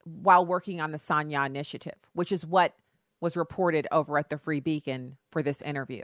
[0.04, 2.76] while working on the Sanya initiative, which is what
[3.20, 6.02] was reported over at the Free Beacon for this interview.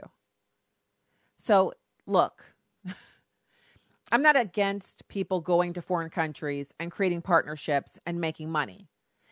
[1.37, 1.73] So,
[2.05, 2.55] look,
[4.11, 8.89] I'm not against people going to foreign countries and creating partnerships and making money.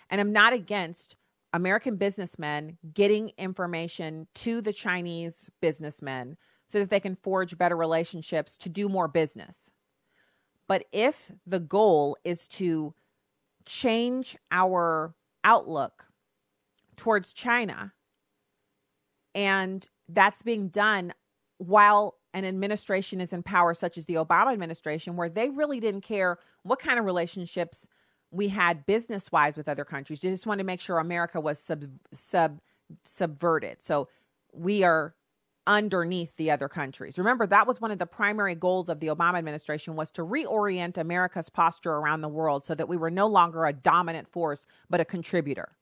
[0.10, 1.16] And I'm not against
[1.54, 8.56] American businessmen getting information to the Chinese businessmen so that they can forge better relationships
[8.58, 9.72] to do more business.
[10.68, 12.94] But if the goal is to
[13.66, 16.06] change our outlook
[16.96, 17.94] towards China,
[19.34, 21.14] and that's being done
[21.58, 26.02] while an administration is in power, such as the Obama administration, where they really didn't
[26.02, 27.88] care what kind of relationships
[28.32, 30.22] we had business wise with other countries.
[30.22, 32.60] They just wanted to make sure America was sub, sub
[33.04, 33.82] subverted.
[33.82, 34.10] So
[34.54, 35.16] we are
[35.68, 37.20] underneath the other countries.
[37.20, 40.98] Remember that was one of the primary goals of the Obama administration was to reorient
[40.98, 45.00] America's posture around the world so that we were no longer a dominant force but
[45.00, 45.76] a contributor.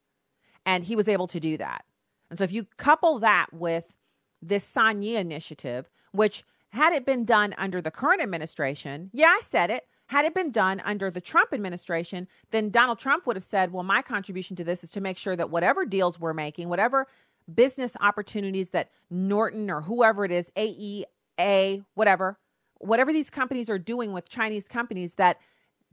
[0.65, 1.85] And he was able to do that.
[2.29, 3.95] And so if you couple that with
[4.41, 9.71] this Sanya initiative, which had it been done under the current administration, yeah, I said
[9.71, 9.87] it.
[10.07, 13.83] Had it been done under the Trump administration, then Donald Trump would have said, well,
[13.83, 17.07] my contribution to this is to make sure that whatever deals we're making, whatever
[17.53, 22.39] business opportunities that Nortel or whoever it is, AEA, whatever,
[22.79, 25.39] whatever these companies are doing with Chinese companies, that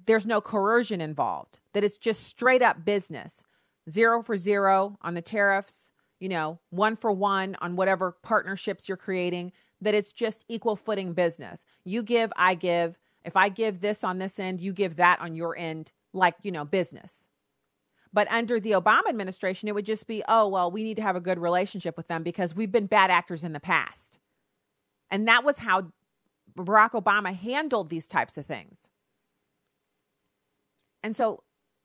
[0.06, 3.42] there's no coercion involved, that it's just straight up business,
[3.90, 8.96] zero for zero on the tariffs, you know, one for one on whatever partnerships you're
[8.96, 11.64] creating, that it's just equal footing business.
[11.84, 12.98] You give, I give.
[13.24, 16.52] If I give this on this end, you give that on your end, like, you
[16.52, 17.28] know, business.
[18.12, 21.16] But under the Obama administration, it would just be, oh, well, we need to have
[21.16, 24.18] a good relationship with them because we've been bad actors in the past.
[25.10, 25.92] And that was how
[26.56, 28.88] Barack Obama handled these types of things.
[31.02, 31.42] And so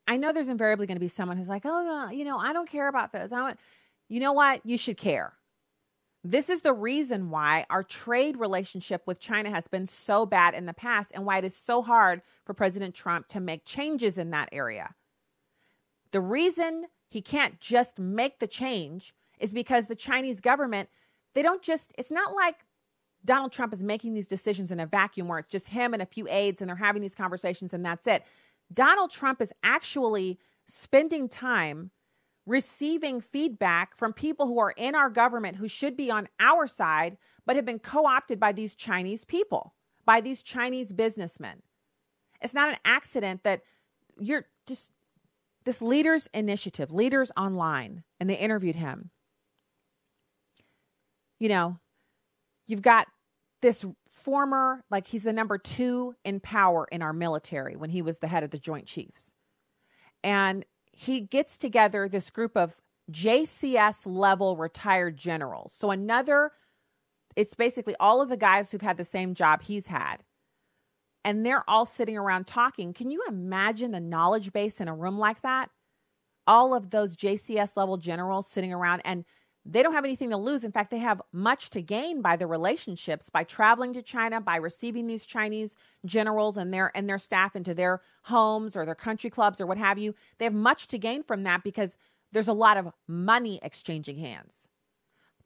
[0.08, 2.70] I know there's invariably going to be someone who's like, oh, you know, I don't
[2.70, 3.32] care about this.
[3.32, 3.60] I want,
[4.08, 4.62] you know what?
[4.66, 5.34] You should care.
[6.24, 10.66] This is the reason why our trade relationship with China has been so bad in
[10.66, 14.32] the past and why it is so hard for President Trump to make changes in
[14.32, 14.96] that area.
[16.12, 20.90] The reason he can't just make the change is because the Chinese government,
[21.36, 22.66] they don't just, it's not like
[23.24, 26.06] Donald Trump is making these decisions in a vacuum where it's just him and a
[26.06, 28.24] few aides and they're having these conversations and that's it.
[28.74, 31.92] Donald Trump is actually spending time
[32.50, 37.16] receiving feedback from people who are in our government who should be on our side,
[37.46, 41.62] but have been co opted by these Chinese people, by these Chinese businessmen.
[42.42, 43.62] It's not an accident that
[44.20, 44.92] you're just
[45.64, 49.12] this leaders initiative, leaders online, and they interviewed him.
[51.38, 51.80] You know,
[52.66, 53.08] you've got
[53.62, 58.18] this former, like he's the number two in power in our military when he was
[58.18, 59.34] the head of the Joint Chiefs.
[60.24, 60.66] And
[61.00, 62.76] he gets together this group of
[63.10, 65.72] JCS level retired generals.
[65.72, 66.52] So another,
[67.38, 70.18] it's basically all of the guys who've had the same job he's had.
[71.24, 72.92] And they're all sitting around talking.
[72.92, 75.70] Can you imagine the knowledge base in a room like that?
[76.46, 79.24] All of those JCS level generals sitting around and
[79.72, 80.64] they don't have anything to lose.
[80.64, 84.56] In fact, they have much to gain by the relationships, by traveling to China, by
[84.56, 89.30] receiving these Chinese generals and their and their staff into their homes or their country
[89.30, 90.16] clubs or what have you.
[90.38, 91.98] They have much to gain from that because
[92.32, 94.68] there's a lot of money exchanging hands.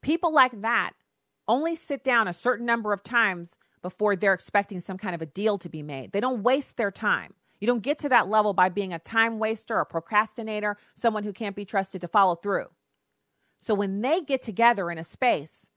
[0.01, 0.93] People like that
[1.47, 5.25] only sit down a certain number of times before they're expecting some kind of a
[5.25, 6.13] deal to be made.
[6.13, 7.33] They don't waste their time.
[7.59, 11.33] You don't get to that level by being a time waster, a procrastinator, someone who
[11.33, 12.67] can't be trusted to follow through.
[13.63, 15.69] So when they get together in a space,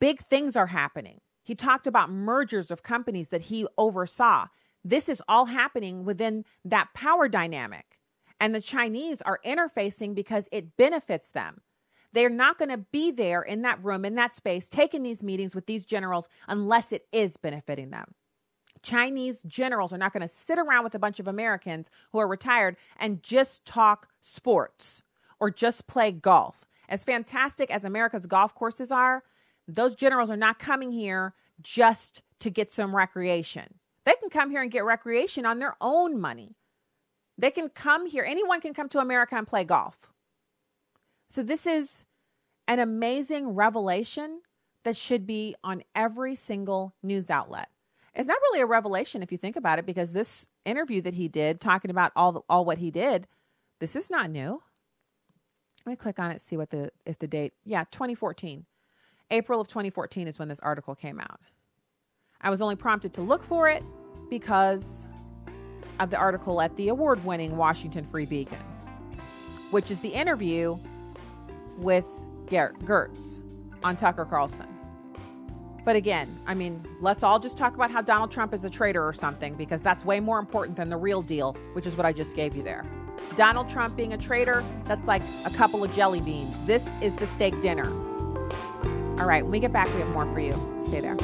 [0.00, 1.22] big things are happening.
[1.42, 4.48] He talked about mergers of companies that he oversaw.
[4.84, 7.98] This is all happening within that power dynamic.
[8.38, 11.62] And the Chinese are interfacing because it benefits them.
[12.12, 15.54] They're not going to be there in that room, in that space, taking these meetings
[15.54, 18.14] with these generals unless it is benefiting them.
[18.82, 22.28] Chinese generals are not going to sit around with a bunch of Americans who are
[22.28, 25.02] retired and just talk sports
[25.38, 26.66] or just play golf.
[26.90, 29.22] As fantastic as America's golf courses are,
[29.68, 33.74] those generals are not coming here just to get some recreation.
[34.04, 36.56] They can come here and get recreation on their own money.
[37.38, 40.10] They can come here, anyone can come to America and play golf.
[41.28, 42.04] So, this is
[42.66, 44.40] an amazing revelation
[44.82, 47.68] that should be on every single news outlet.
[48.14, 51.28] It's not really a revelation if you think about it, because this interview that he
[51.28, 53.28] did, talking about all all what he did,
[53.78, 54.60] this is not new.
[55.90, 57.52] Let me click on it, see what the if the date.
[57.64, 58.64] Yeah, 2014.
[59.32, 61.40] April of 2014 is when this article came out.
[62.40, 63.82] I was only prompted to look for it
[64.30, 65.08] because
[65.98, 68.60] of the article at the award-winning Washington Free Beacon,
[69.72, 70.78] which is the interview
[71.78, 72.06] with
[72.46, 73.40] Gertz
[73.82, 74.68] on Tucker Carlson.
[75.84, 79.04] But again, I mean, let's all just talk about how Donald Trump is a traitor
[79.04, 82.12] or something because that's way more important than the real deal, which is what I
[82.12, 82.84] just gave you there.
[83.36, 86.54] Donald Trump being a traitor, that's like a couple of jelly beans.
[86.66, 87.90] This is the steak dinner.
[89.18, 90.52] All right, when we get back, we have more for you.
[90.80, 91.16] Stay there.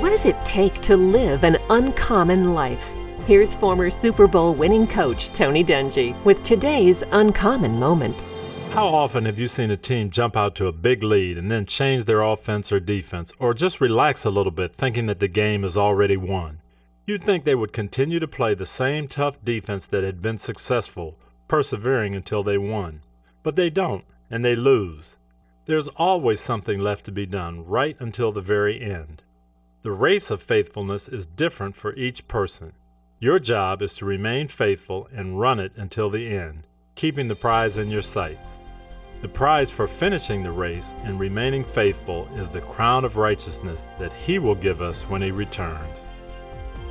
[0.00, 2.92] What does it take to live an uncommon life?
[3.26, 8.31] Here's former Super Bowl winning coach Tony Dungy with today's uncommon moment.
[8.72, 11.66] How often have you seen a team jump out to a big lead and then
[11.66, 15.62] change their offense or defense, or just relax a little bit thinking that the game
[15.62, 16.58] is already won?
[17.06, 21.18] You'd think they would continue to play the same tough defense that had been successful,
[21.48, 23.02] persevering until they won.
[23.42, 25.16] But they don't, and they lose.
[25.66, 29.22] There's always something left to be done right until the very end.
[29.82, 32.72] The race of faithfulness is different for each person.
[33.20, 37.76] Your job is to remain faithful and run it until the end, keeping the prize
[37.76, 38.56] in your sights.
[39.22, 44.12] The prize for finishing the race and remaining faithful is the crown of righteousness that
[44.12, 46.08] He will give us when He returns.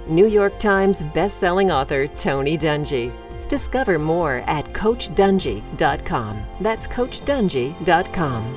[0.07, 3.11] New York Times bestselling author Tony Dungy.
[3.49, 6.43] Discover more at CoachDungy.com.
[6.61, 8.55] That's CoachDungy.com.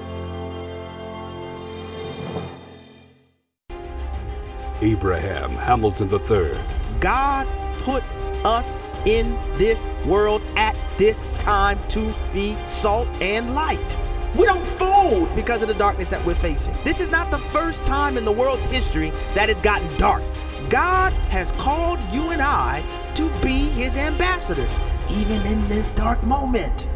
[4.83, 6.53] Abraham Hamilton III.
[7.01, 7.49] God
[7.79, 8.05] put
[8.45, 13.97] us in this world at this time to be salt and light.
[14.35, 16.75] We don't fold because of the darkness that we're facing.
[16.83, 20.23] This is not the first time in the world's history that it's gotten dark.
[20.71, 22.83] God has called you and I
[23.15, 24.75] to be his ambassadors,
[25.11, 26.89] even in this dark moment.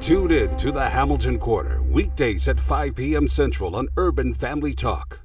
[0.00, 3.26] Tune in to the Hamilton Corner, weekdays at 5 p.m.
[3.26, 5.20] Central on Urban Family Talk.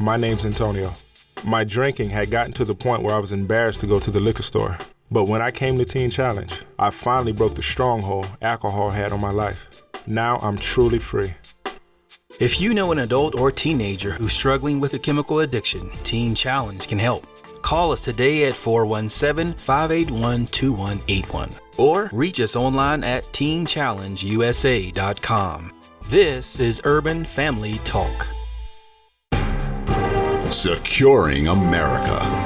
[0.00, 0.92] My name's Antonio.
[1.44, 4.20] My drinking had gotten to the point where I was embarrassed to go to the
[4.20, 4.78] liquor store.
[5.12, 9.20] But when I came to Teen Challenge, I finally broke the stronghold alcohol had on
[9.20, 9.68] my life.
[10.06, 11.34] Now I'm truly free.
[12.40, 16.88] If you know an adult or teenager who's struggling with a chemical addiction, Teen Challenge
[16.88, 17.26] can help.
[17.60, 25.72] Call us today at 417 581 2181 or reach us online at teenchallengeusa.com.
[26.08, 28.26] This is Urban Family Talk.
[30.50, 32.41] Securing America.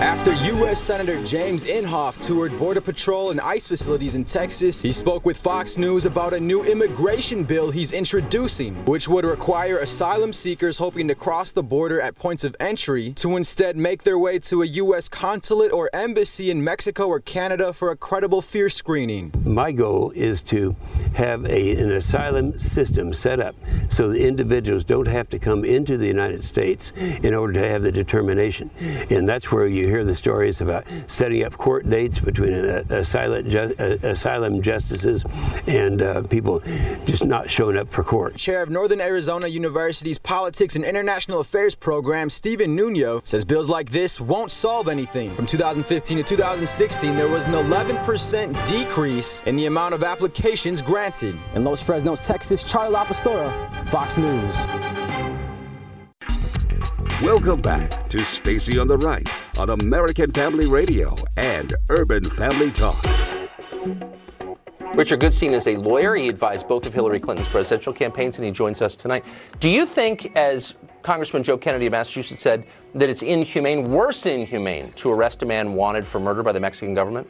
[0.00, 0.78] After U.S.
[0.78, 5.78] Senator James Inhofe toured Border Patrol and ICE facilities in Texas, he spoke with Fox
[5.78, 11.14] News about a new immigration bill he's introducing, which would require asylum seekers hoping to
[11.14, 15.08] cross the border at points of entry to instead make their way to a U.S.
[15.08, 19.32] consulate or embassy in Mexico or Canada for a credible fear screening.
[19.46, 20.76] My goal is to
[21.14, 23.56] have a, an asylum system set up
[23.88, 27.80] so the individuals don't have to come into the United States in order to have
[27.82, 28.70] the determination.
[29.08, 33.48] And that's where you hear the stories about setting up court dates between uh, asylum,
[33.50, 35.24] ju- uh, asylum justices
[35.66, 36.60] and uh, people
[37.06, 38.36] just not showing up for court.
[38.36, 43.90] Chair of Northern Arizona University's Politics and International Affairs program, Stephen Nuno, says bills like
[43.90, 45.30] this won't solve anything.
[45.30, 51.36] From 2015 to 2016, there was an 11% decrease in the amount of applications granted.
[51.54, 55.05] In Los Fresnos, Texas, Charlie LaPastora, Fox News.
[57.22, 59.26] Welcome back to Stacy on the Right
[59.58, 63.02] on American Family Radio and Urban Family Talk.
[64.94, 66.14] Richard Goodstein is a lawyer.
[66.14, 69.24] He advised both of Hillary Clinton's presidential campaigns, and he joins us tonight.
[69.60, 74.40] Do you think, as Congressman Joe Kennedy of Massachusetts said, that it's inhumane, worse than
[74.40, 77.26] inhumane, to arrest a man wanted for murder by the Mexican government?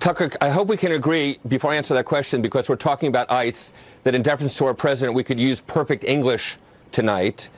[0.00, 3.30] Tucker, I hope we can agree before I answer that question, because we're talking about
[3.30, 3.74] ICE,
[4.04, 6.56] that in deference to our president, we could use perfect English
[6.92, 7.50] tonight.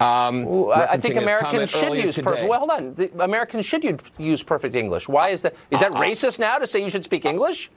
[0.00, 2.24] Um, I think Americans should use today.
[2.30, 2.48] perfect.
[2.48, 2.94] Well, hold on.
[2.94, 5.08] The Americans should use perfect English.
[5.08, 5.54] Why is that?
[5.70, 7.70] Is that Uh, uh, racist now to say you should speak English?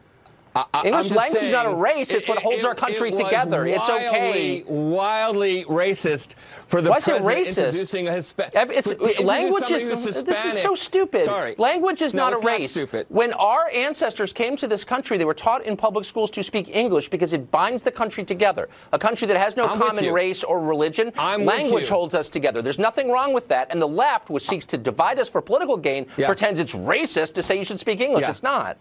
[0.56, 2.12] I- English language is not a race.
[2.12, 3.66] It's what holds it- our country it together.
[3.66, 4.64] It's okay.
[4.68, 6.36] wildly, Wildly racist
[6.68, 7.58] for the Why is it president racist?
[7.66, 8.54] introducing a Hispanic.
[8.72, 9.90] It's language is
[10.24, 11.22] this is so stupid.
[11.26, 12.72] Sorry, language is No, not a race.
[12.72, 13.06] stupid.
[13.10, 16.76] When our ancestors came to this country, they were taught in public schools to speak
[16.76, 18.70] English because it binds the country together.
[18.92, 22.62] A country that has no I'm common race or religion, I'm language holds us together.
[22.62, 23.68] There's nothing wrong with that.
[23.72, 26.28] And the left, which seeks to divide us for political gain, Yeah.
[26.28, 28.22] pretends it's racist to say you should speak English.
[28.24, 28.30] Yeah.
[28.32, 28.78] It's not.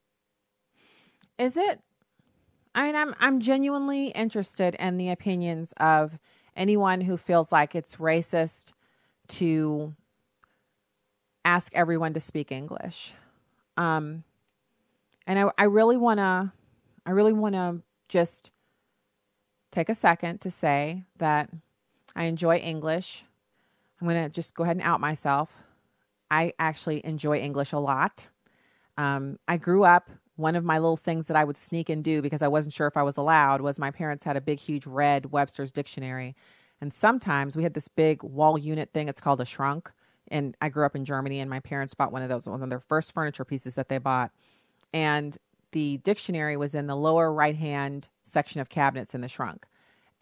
[1.39, 1.81] Is it?
[2.75, 6.19] I mean, I'm I'm genuinely interested in the opinions of
[6.57, 8.73] anyone who feels like it's racist
[9.29, 9.95] to
[11.45, 13.15] ask everyone to speak English.
[13.77, 14.25] Um,
[15.27, 16.53] and I, I really want to,
[17.07, 18.51] I really want to just
[19.71, 21.51] take a second to say that
[22.17, 23.25] I enjoy English.
[24.01, 25.57] I'm going to just go ahead and out myself.
[26.31, 28.29] I actually enjoy English a lot.
[28.97, 30.11] Um, I grew up.
[30.39, 32.87] One of my little things that I would sneak and do because I wasn't sure
[32.87, 36.37] if I was allowed was my parents had a big, huge red Webster's dictionary.
[36.81, 39.09] And sometimes we had this big wall unit thing.
[39.09, 39.91] It's called a shrunk.
[40.29, 42.71] And I grew up in Germany, and my parents bought one of those, one of
[42.71, 44.31] their first furniture pieces that they bought.
[44.95, 45.37] And
[45.73, 49.67] the dictionary was in the lower right hand section of cabinets in the shrunk.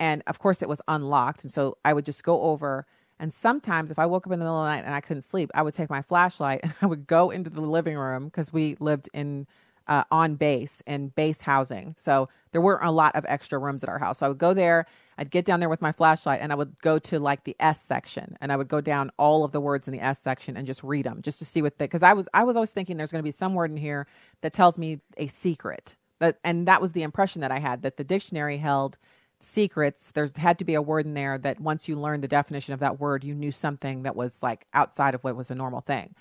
[0.00, 1.44] And of course, it was unlocked.
[1.44, 2.86] And so I would just go over
[3.18, 5.22] And sometimes, if I woke up in the middle of the night and I couldn't
[5.22, 8.52] sleep, I would take my flashlight and I would go into the living room because
[8.52, 9.46] we lived in
[9.88, 11.94] uh, on base in base housing.
[11.96, 14.18] So there weren't a lot of extra rooms at our house.
[14.18, 14.86] So I would go there,
[15.18, 17.80] I'd get down there with my flashlight, and I would go to like the S
[17.80, 20.66] section, and I would go down all of the words in the S section and
[20.66, 21.84] just read them, just to see what they.
[21.84, 24.06] Because I was I was always thinking there's going to be some word in here
[24.42, 25.96] that tells me a secret.
[26.18, 28.98] That and that was the impression that I had that the dictionary held
[29.40, 30.10] secrets.
[30.10, 32.80] There's had to be a word in there that once you learned the definition of
[32.80, 36.14] that word, you knew something that was like outside of what was a normal thing.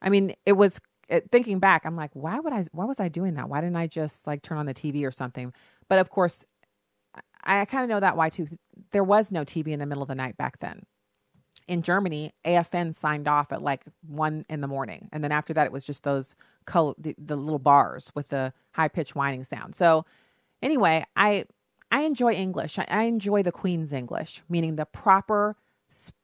[0.00, 2.64] I mean, it was it, thinking back, I'm like, why would I?
[2.72, 3.48] Why was I doing that?
[3.48, 5.52] Why didn't I just like turn on the TV or something?
[5.88, 6.44] But of course,
[7.44, 8.48] I, I kind of know that why too.
[8.90, 10.82] There was no TV in the middle of the night back then.
[11.68, 15.66] In Germany, AFN signed off at like one in the morning, and then after that,
[15.66, 16.34] it was just those
[16.66, 19.74] the, the little bars with the high pitched whining sound.
[19.74, 20.04] So,
[20.62, 21.44] anyway, I
[21.90, 22.78] I enjoy English.
[22.78, 25.56] I, I enjoy the Queen's English, meaning the proper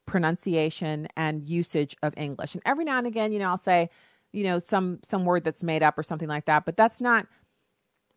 [0.06, 2.54] pronunciation and usage of English.
[2.54, 3.90] And every now and again, you know, I'll say
[4.32, 7.26] you know some some word that's made up or something like that but that's not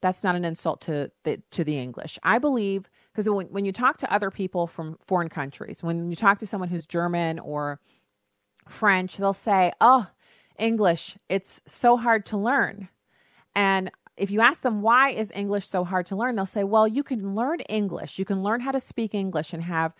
[0.06, 2.20] that's not an insult to the to the english.
[2.22, 6.16] I believe because when, when you talk to other people from foreign countries when you
[6.16, 7.80] talk to someone who's german or
[8.68, 10.08] french they'll say oh
[10.60, 12.90] english it's so hard to learn.
[13.56, 16.36] And if you ask them why is english so hard to learn?
[16.36, 18.20] they'll say well you can learn english.
[18.20, 19.94] You can learn how to speak english and have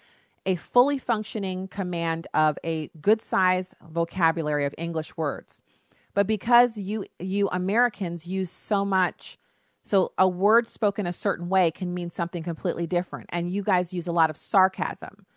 [0.46, 5.64] a fully functioning command of a good size vocabulary of english words
[6.16, 9.38] but because you you Americans use so much
[9.84, 13.94] so a word spoken a certain way can mean something completely different and you guys
[13.94, 15.28] use a lot of sarcasm.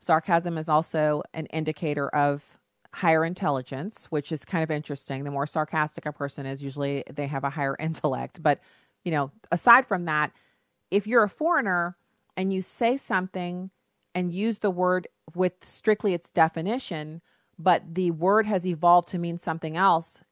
[0.00, 2.58] Sarcasm is also an indicator of
[2.94, 5.24] higher intelligence, which is kind of interesting.
[5.24, 8.60] The more sarcastic a person is, usually they have a higher intellect, but
[9.04, 10.32] you know, aside from that,
[10.90, 11.96] if you're a foreigner
[12.36, 13.70] and you say something
[14.14, 17.20] and use the word with strictly its definition,
[17.62, 20.22] but the word has evolved to mean something else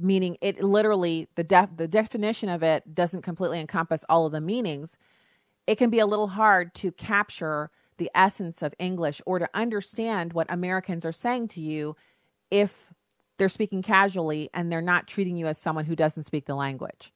[0.00, 4.40] meaning it literally the def, the definition of it doesn't completely encompass all of the
[4.40, 4.96] meanings
[5.66, 10.32] it can be a little hard to capture the essence of english or to understand
[10.32, 11.96] what americans are saying to you
[12.50, 12.86] if
[13.38, 17.12] they're speaking casually and they're not treating you as someone who doesn't speak the language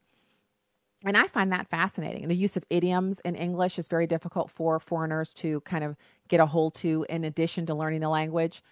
[1.04, 2.28] and I find that fascinating.
[2.28, 5.96] The use of idioms in English is very difficult for foreigners to kind of
[6.28, 8.62] get a hold to in addition to learning the language.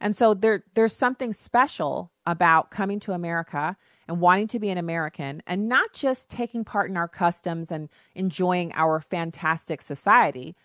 [0.00, 3.76] And so there there's something special about coming to America
[4.06, 7.88] and wanting to be an American and not just taking part in our customs and
[8.14, 10.56] enjoying our fantastic society,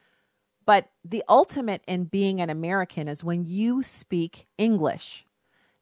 [0.65, 5.25] but the ultimate in being an American is when you speak English.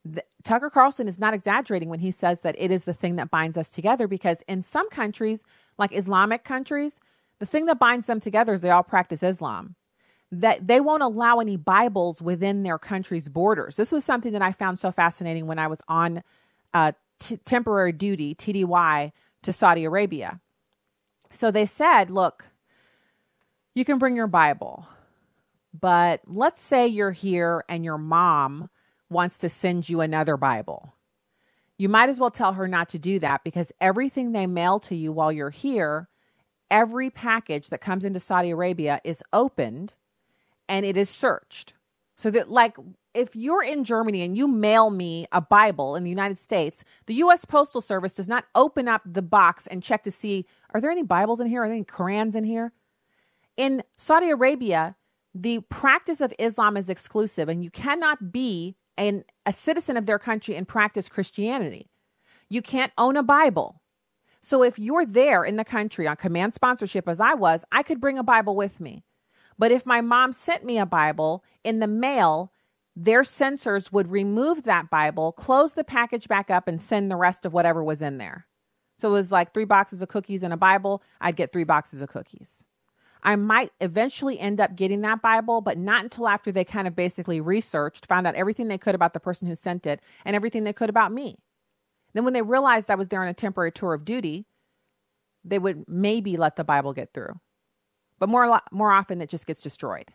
[0.04, 3.30] The, Tucker Carlson is not exaggerating when he says that it is the thing that
[3.30, 5.44] binds us together because in some countries,
[5.78, 7.00] like Islamic countries,
[7.38, 9.76] the thing that binds them together is they all practice Islam
[10.32, 13.76] that they won't allow any Bibles within their country's borders.
[13.76, 16.22] This was something that I found so fascinating when I was on
[16.72, 19.12] uh, t- temporary duty, TDY,
[19.42, 20.40] to Saudi Arabia.
[21.30, 22.46] So they said, look,
[23.74, 24.86] you can bring your Bible,
[25.78, 28.70] but let's say you're here and your mom
[29.10, 30.94] wants to send you another Bible.
[31.76, 34.96] You might as well tell her not to do that because everything they mail to
[34.96, 36.08] you while you're here,
[36.70, 39.94] every package that comes into Saudi Arabia is opened
[40.68, 41.74] and it is searched.
[42.16, 42.76] So that, like,
[43.14, 47.14] if you're in Germany and you mail me a Bible in the United States, the
[47.14, 47.44] U.S.
[47.44, 51.02] Postal Service does not open up the box and check to see are there any
[51.02, 51.62] Bibles in here?
[51.62, 52.72] Are there any Korans in here?
[53.56, 54.96] In Saudi Arabia,
[55.34, 60.18] the practice of Islam is exclusive, and you cannot be an, a citizen of their
[60.18, 61.90] country and practice Christianity.
[62.48, 63.80] You can't own a Bible.
[64.40, 68.00] So if you're there in the country on command sponsorship, as I was, I could
[68.00, 69.04] bring a Bible with me.
[69.58, 72.52] But if my mom sent me a Bible in the mail,
[72.94, 77.46] their censors would remove that Bible, close the package back up, and send the rest
[77.46, 78.46] of whatever was in there.
[78.98, 81.02] So it was like three boxes of cookies and a Bible.
[81.20, 82.64] I'd get three boxes of cookies.
[83.24, 86.96] I might eventually end up getting that Bible, but not until after they kind of
[86.96, 90.64] basically researched, found out everything they could about the person who sent it, and everything
[90.64, 91.38] they could about me.
[92.14, 94.44] Then, when they realized I was there on a temporary tour of duty,
[95.44, 97.40] they would maybe let the Bible get through
[98.22, 100.12] but more more often it just gets destroyed.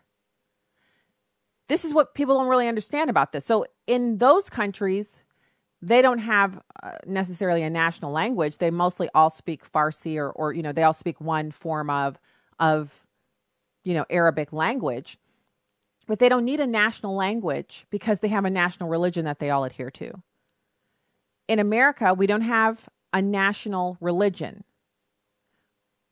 [1.68, 3.44] This is what people don't really understand about this.
[3.44, 5.24] So in those countries,
[5.82, 8.60] they don't have uh, necessarily a national language.
[8.60, 12.18] They mostly all speak Farsi or or you know, they all speak one form of
[12.62, 13.06] of
[13.84, 15.18] you know, Arabic language.
[16.08, 19.50] But they don't need a national language because they have a national religion that they
[19.50, 20.14] all adhere to.
[21.50, 24.64] In America, we don't have a national religion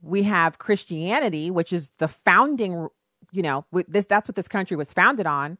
[0.06, 2.88] we have Christianity, which is the founding,
[3.32, 5.58] you know, this that's what this country was founded on.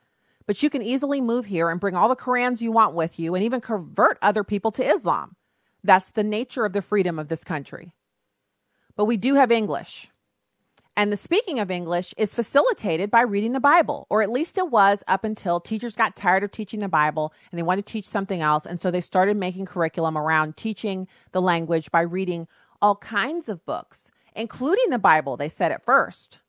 [0.48, 3.36] but you can easily move here and bring all the Korans you want with you
[3.36, 5.36] and even convert other people to Islam.
[5.84, 7.94] That's the nature of the freedom of this country.
[8.96, 10.10] But we do have English.
[10.98, 14.72] And the speaking of English is facilitated by reading the Bible, or at least it
[14.72, 18.06] was up until teachers got tired of teaching the Bible and they wanted to teach
[18.06, 18.66] something else.
[18.66, 22.48] And so they started making curriculum around teaching the language by reading
[22.82, 26.40] all kinds of books, including the Bible, they said at first.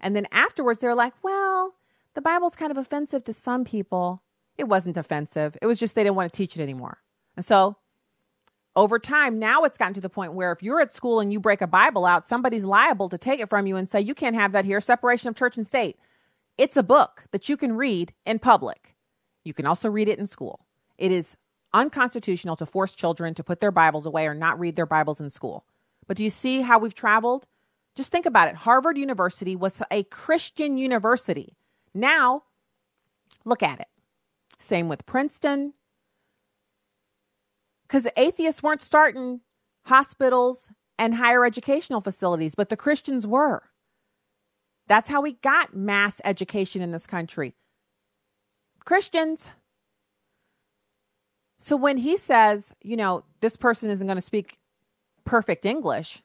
[0.00, 1.74] And then afterwards, they're like, well,
[2.14, 4.22] the Bible's kind of offensive to some people.
[4.56, 6.98] It wasn't offensive, it was just they didn't want to teach it anymore.
[7.36, 7.76] And so
[8.74, 11.40] over time, now it's gotten to the point where if you're at school and you
[11.40, 14.36] break a Bible out, somebody's liable to take it from you and say, you can't
[14.36, 15.96] have that here, separation of church and state.
[16.56, 18.96] It's a book that you can read in public.
[19.44, 20.66] You can also read it in school.
[20.96, 21.36] It is
[21.72, 25.30] unconstitutional to force children to put their Bibles away or not read their Bibles in
[25.30, 25.64] school.
[26.08, 27.46] But do you see how we've traveled?
[27.94, 28.56] Just think about it.
[28.56, 31.56] Harvard University was a Christian university.
[31.94, 32.44] Now,
[33.44, 33.88] look at it.
[34.58, 35.74] Same with Princeton.
[37.82, 39.40] Because atheists weren't starting
[39.86, 43.62] hospitals and higher educational facilities, but the Christians were.
[44.88, 47.54] That's how we got mass education in this country.
[48.84, 49.50] Christians.
[51.58, 54.58] So when he says, you know, this person isn't going to speak
[55.28, 56.22] perfect English,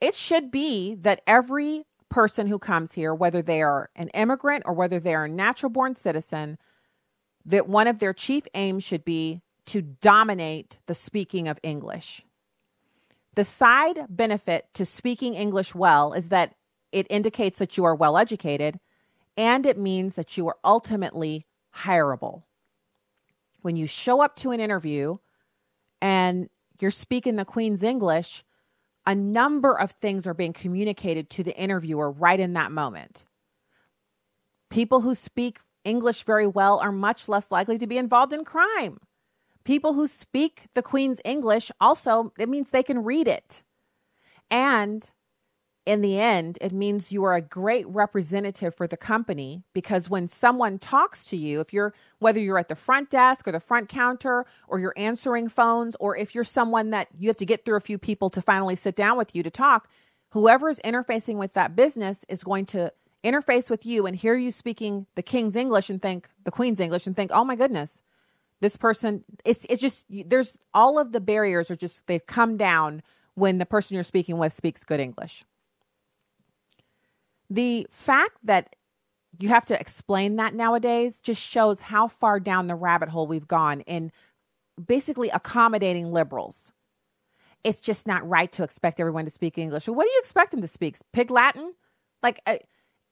[0.00, 4.72] it should be that every person who comes here, whether they are an immigrant or
[4.72, 6.56] whether they are a natural born citizen,
[7.44, 12.24] that one of their chief aims should be to dominate the speaking of English.
[13.34, 16.54] The side benefit to speaking English well is that
[16.92, 18.78] it indicates that you are well educated
[19.36, 21.46] and it means that you are ultimately
[21.78, 22.44] hireable.
[23.62, 25.16] When you show up to an interview
[26.00, 26.48] and
[26.80, 28.44] you're speaking the Queen's English,
[29.06, 33.26] a number of things are being communicated to the interviewer right in that moment.
[34.70, 38.98] People who speak English very well are much less likely to be involved in crime.
[39.64, 43.62] People who speak the Queen's English also, it means they can read it.
[44.50, 45.10] And
[45.86, 50.26] in the end, it means you are a great representative for the company because when
[50.26, 53.88] someone talks to you, if you're whether you're at the front desk or the front
[53.88, 57.76] counter or you're answering phones, or if you're someone that you have to get through
[57.76, 59.88] a few people to finally sit down with you to talk,
[60.30, 62.90] whoever is interfacing with that business is going to
[63.22, 67.06] interface with you and hear you speaking the king's English and think the queen's English
[67.06, 68.00] and think, oh my goodness,
[68.60, 73.02] this person, it's, it's just, there's all of the barriers are just, they've come down
[73.34, 75.44] when the person you're speaking with speaks good English.
[77.50, 78.74] The fact that
[79.38, 83.48] you have to explain that nowadays just shows how far down the rabbit hole we've
[83.48, 84.12] gone in
[84.82, 86.72] basically accommodating liberals.
[87.62, 89.88] It's just not right to expect everyone to speak English.
[89.88, 90.96] What do you expect them to speak?
[91.12, 91.74] Pig Latin?
[92.22, 92.56] Like, uh,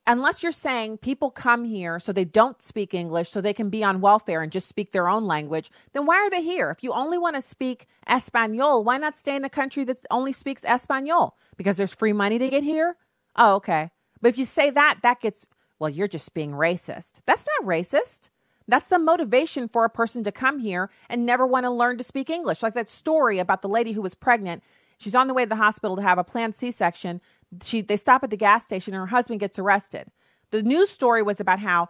[0.07, 3.83] unless you're saying people come here so they don't speak English, so they can be
[3.83, 6.71] on welfare and just speak their own language, then why are they here?
[6.71, 10.33] If you only want to speak Espanol, why not stay in a country that only
[10.33, 11.37] speaks Espanol?
[11.57, 12.97] Because there's free money to get here?
[13.37, 13.91] Oh, okay.
[14.23, 15.49] But if you say that, that gets,
[15.79, 17.21] well, you're just being racist.
[17.27, 18.31] That's not racist.
[18.69, 22.05] That's the motivation for a person to come here and never want to learn to
[22.05, 22.63] speak English.
[22.63, 24.63] Like that story about the lady who was pregnant.
[24.99, 27.21] She's on the way to the hospital to have a planned C section.
[27.51, 30.09] They stop at the gas station and her husband gets arrested.
[30.51, 31.89] The news story was about how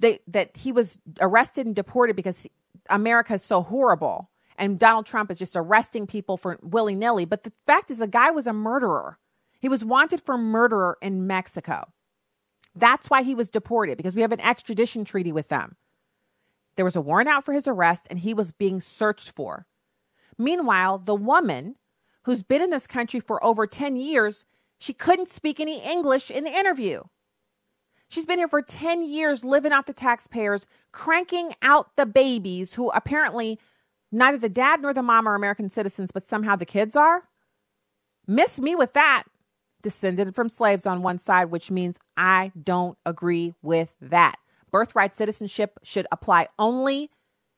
[0.00, 2.46] they, that he was arrested and deported because
[2.88, 7.26] America is so horrible and Donald Trump is just arresting people for willy nilly.
[7.26, 9.18] But the fact is, the guy was a murderer.
[9.64, 11.86] He was wanted for murder in Mexico.
[12.74, 15.76] That's why he was deported because we have an extradition treaty with them.
[16.76, 19.64] There was a warrant out for his arrest and he was being searched for.
[20.36, 21.76] Meanwhile, the woman
[22.24, 24.44] who's been in this country for over 10 years,
[24.76, 27.04] she couldn't speak any English in the interview.
[28.06, 32.90] She's been here for 10 years living off the taxpayers, cranking out the babies who
[32.90, 33.58] apparently
[34.12, 37.30] neither the dad nor the mom are American citizens, but somehow the kids are.
[38.26, 39.24] Miss me with that
[39.84, 44.34] descended from slaves on one side, which means I don't agree with that.
[44.72, 47.10] Birthright citizenship should apply only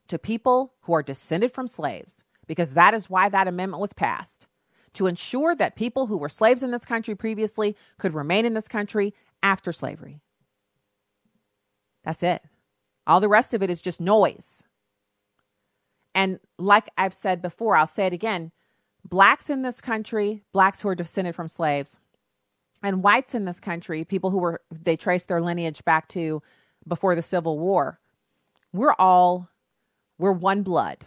[0.08, 4.46] to people who are descended from slaves, because that is why that amendment was passed
[4.92, 8.68] to ensure that people who were slaves in this country previously could remain in this
[8.68, 10.20] country after slavery.
[12.04, 12.42] That's it.
[13.06, 14.62] All the rest of it is just noise.
[16.14, 18.52] And like I've said before, I'll say it again
[19.04, 21.98] blacks in this country, blacks who are descended from slaves,
[22.82, 26.42] and whites in this country, people who were they trace their lineage back to
[26.86, 28.00] before the Civil War,
[28.72, 29.48] we're all
[30.18, 31.06] we're one blood.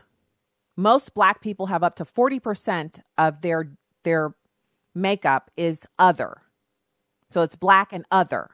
[0.76, 3.72] Most black people have up to 40% of their
[4.04, 4.34] their
[4.96, 6.42] makeup is other.
[7.30, 8.50] So it's black and other.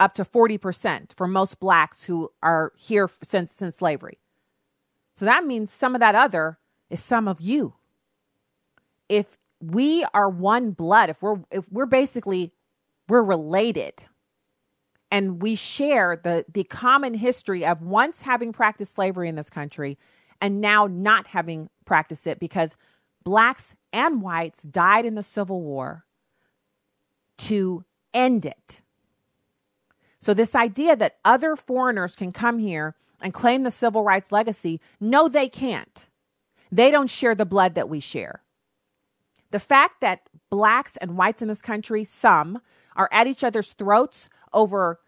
[0.00, 4.18] up to 40% for most blacks who are here since since slavery.
[5.14, 7.74] So that means some of that other is some of you.
[9.08, 12.52] If we are one blood, if we're if we're basically
[13.08, 14.06] we're related
[15.10, 19.98] and we share the the common history of once having practiced slavery in this country
[20.40, 22.76] and now not having practiced it because
[23.24, 26.04] blacks and whites died in the Civil War
[27.36, 27.84] to
[28.14, 28.80] end it.
[30.20, 34.80] So, this idea that other foreigners can come here and claim the civil rights legacy,
[35.00, 36.08] no, they can't.
[36.70, 38.42] They don't share the blood that we share.
[39.50, 42.60] The fact that blacks and whites in this country, some,
[42.96, 45.00] are at each other's throats over,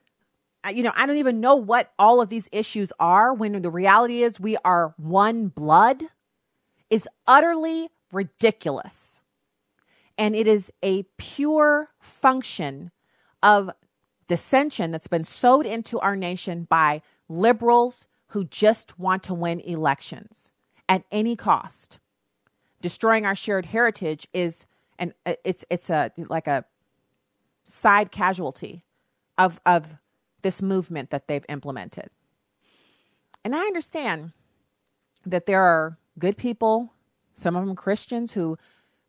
[0.65, 3.71] uh, you know, I don't even know what all of these issues are when the
[3.71, 6.05] reality is we are one blood
[6.91, 9.21] is utterly ridiculous.
[10.19, 12.91] And it is a pure function
[13.43, 13.71] of
[14.29, 20.53] dissension that's been sowed into our nation by liberals who just want to win elections
[20.89, 21.99] at any cost.
[22.83, 24.67] Destroying our shared heritage is
[24.99, 25.15] and
[25.45, 26.65] it's it's a like a
[27.65, 28.85] side casualty
[29.39, 29.95] of of
[30.43, 32.11] this movement that they've implemented.
[33.45, 34.33] And I understand
[35.25, 36.93] that there are good people,
[37.35, 38.59] some of them Christians who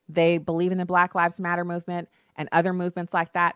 [0.07, 3.55] they believe in the Black Lives Matter movement and other movements like that.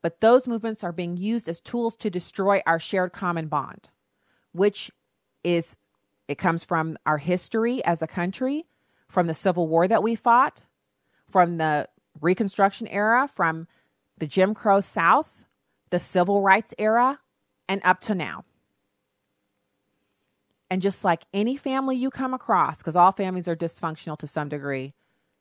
[0.00, 3.90] But those movements are being used as tools to destroy our shared common bond,
[4.52, 4.90] which
[5.44, 5.76] is,
[6.28, 8.64] it comes from our history as a country,
[9.08, 10.62] from the Civil War that we fought,
[11.30, 11.88] from the
[12.20, 13.66] Reconstruction era, from
[14.18, 15.46] the Jim Crow South,
[15.90, 17.20] the Civil Rights era,
[17.68, 18.44] and up to now.
[20.70, 24.48] And just like any family you come across, because all families are dysfunctional to some
[24.48, 24.94] degree,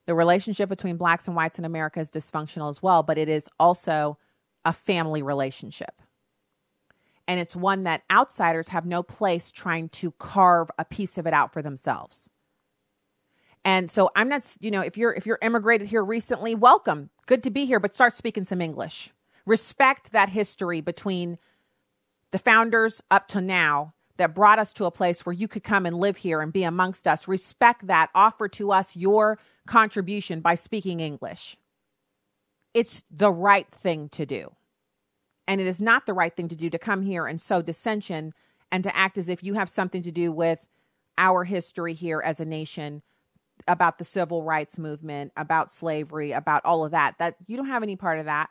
[0.05, 3.49] the relationship between blacks and whites in America is dysfunctional as well, but it is
[3.59, 4.18] also
[4.63, 6.01] a family relationship.
[7.28, 11.34] And it's one that outsiders have no place trying to carve a piece of it
[11.34, 12.30] out for themselves.
[13.68, 17.09] And so I'm not, you know, if you're if you're immigrated here recently, welcome.
[17.26, 19.09] Good to be here, but start speaking some English.
[19.45, 21.38] Respect that history between
[22.32, 25.86] the founders up to now that brought us to a place where you could come
[25.86, 27.28] and live here and be amongst us.
[27.28, 28.09] Respect that.
[28.15, 31.57] Offer to us your contribution by speaking English.
[32.74, 34.55] It's the right thing to do.
[35.45, 38.34] And it is not the right thing to do to come here and sow dissension
[38.72, 40.70] and to act as if you have something to do with
[41.18, 43.01] our history here as a nation
[43.68, 47.18] about the civil rights movement, about slavery, about all of that.
[47.20, 48.49] That you don't have any part of that.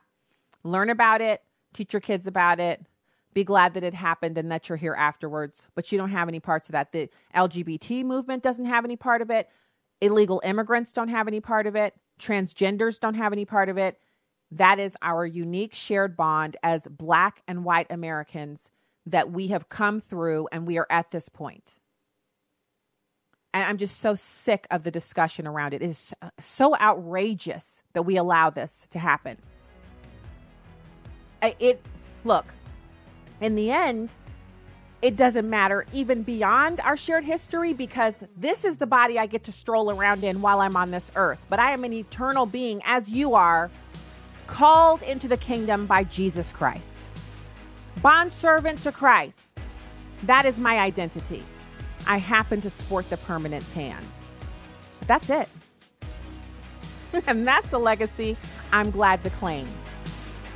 [0.62, 1.42] Learn about it,
[1.72, 2.84] teach your kids about it,
[3.36, 6.40] be glad that it happened and that you're here afterwards, but you don't have any
[6.40, 6.92] parts of that.
[6.92, 9.48] The LGBT movement doesn't have any part of it.
[10.00, 11.94] Illegal immigrants don't have any part of it.
[12.18, 13.98] Transgenders don't have any part of it.
[14.50, 18.70] That is our unique shared bond as Black and white Americans
[19.04, 21.76] that we have come through and we are at this point.
[23.56, 25.80] And I'm just so sick of the discussion around it.
[25.80, 29.38] It is so outrageous that we allow this to happen.
[31.40, 31.80] It,
[32.22, 32.52] look,
[33.40, 34.12] in the end,
[35.00, 39.44] it doesn't matter even beyond our shared history because this is the body I get
[39.44, 41.42] to stroll around in while I'm on this earth.
[41.48, 43.70] But I am an eternal being, as you are,
[44.46, 47.08] called into the kingdom by Jesus Christ.
[48.02, 49.60] Bondservant to Christ.
[50.24, 51.42] That is my identity.
[52.06, 54.02] I happen to sport the permanent tan.
[55.00, 55.48] But that's it.
[57.26, 58.36] and that's a legacy
[58.72, 59.66] I'm glad to claim.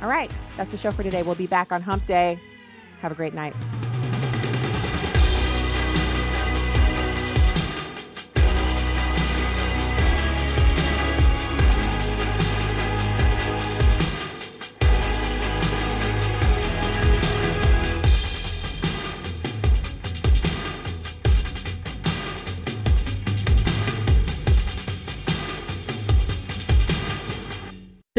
[0.01, 1.23] All right, that's the show for today.
[1.23, 2.39] We'll be back on Hump Day.
[3.01, 3.55] Have a great night.